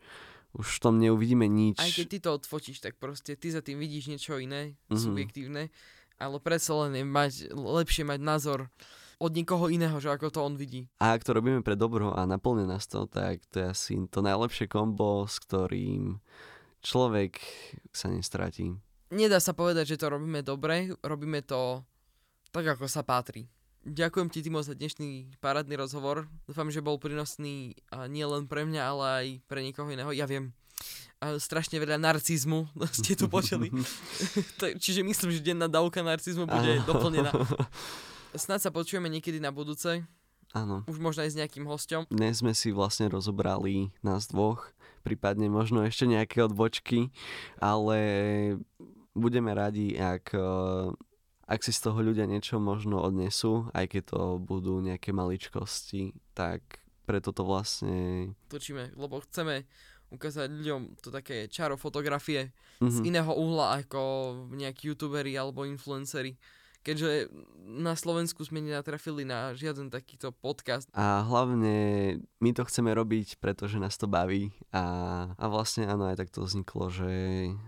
[0.54, 1.78] už v tom neuvidíme nič.
[1.78, 4.98] Aj keď ty to odfotíš, tak proste ty za tým vidíš niečo iné, Mhm.
[4.98, 5.62] subjektívne,
[6.16, 8.70] ale predsa len je mať, lepšie mať názor
[9.16, 10.92] od niekoho iného, že ako to on vidí.
[11.00, 14.20] A ak to robíme pre dobro a naplne nás to, tak to je asi to
[14.20, 16.20] najlepšie kombo, s ktorým
[16.86, 17.42] človek
[17.90, 18.78] sa nestratí.
[19.10, 21.82] Nedá sa povedať, že to robíme dobre, robíme to
[22.54, 23.50] tak, ako sa patrí.
[23.86, 26.26] Ďakujem ti, Timo, za dnešný parádny rozhovor.
[26.42, 30.10] Dúfam, že bol prínosný a nie len pre mňa, ale aj pre niekoho iného.
[30.10, 30.50] Ja viem,
[31.38, 32.66] strašne veľa narcizmu
[32.98, 33.70] ste tu počuli.
[34.58, 36.86] To- Čiže myslím, že denná dávka narcizmu bude Áno.
[36.86, 37.30] doplnená.
[38.34, 40.02] Snad sa počujeme niekedy na budúce,
[40.52, 40.82] Áno.
[40.90, 42.10] už možno aj s nejakým hosťom.
[42.10, 44.75] Dnes sme si vlastne rozobrali nás dvoch,
[45.06, 47.14] prípadne možno ešte nejaké odbočky,
[47.62, 47.98] ale
[49.14, 50.90] budeme radi, ak, eh,
[51.46, 56.82] ak si z toho ľudia niečo možno odnesú, aj keď to budú nejaké maličkosti, tak
[57.06, 58.34] preto to vlastne...
[58.50, 59.62] Točíme, lebo chceme
[60.10, 62.50] ukázať ľuďom to také čaro fotografie
[62.82, 63.06] z Mhm.
[63.06, 64.02] iného uhla ako
[64.54, 66.34] nejakí youtuberi alebo influenceri.
[66.86, 67.34] Keďže
[67.66, 70.86] na Slovensku sme nenatrafili na žiaden takýto podcast.
[70.94, 71.74] A hlavne
[72.38, 74.84] my to chceme robiť, pretože nás to baví a,
[75.34, 77.10] a vlastne áno, aj tak to vzniklo, že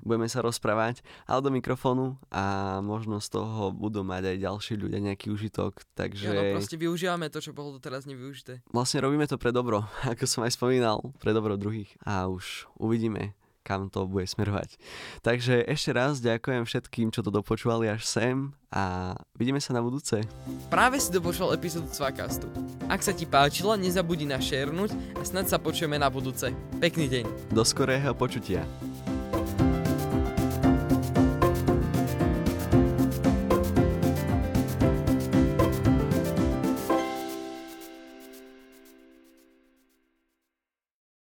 [0.06, 5.02] budeme sa rozprávať, ale do mikrofónu a možno z toho budú mať aj ďalší ľudia
[5.02, 6.38] nejaký užitok, takže Že...
[6.38, 8.62] No, proste využívame to, čo bolo doteraz nevyužité.
[8.70, 13.34] vlastne robíme to pre dobro, ako som aj spomínal, pre dobro druhých a už uvidíme
[13.68, 14.80] kam to bude smerovať.
[15.20, 20.24] Takže ešte raz ďakujem všetkým, čo to dopočúvali až sem a vidíme sa na budúce.
[20.72, 22.48] Práve si dopočul epizódu Cvakastu.
[22.88, 26.48] Ak sa ti páčila, nezabudni na šernúť a snad sa počujeme na budúce.
[26.80, 27.52] Pekný deň.
[27.52, 28.64] Do skorého počutia.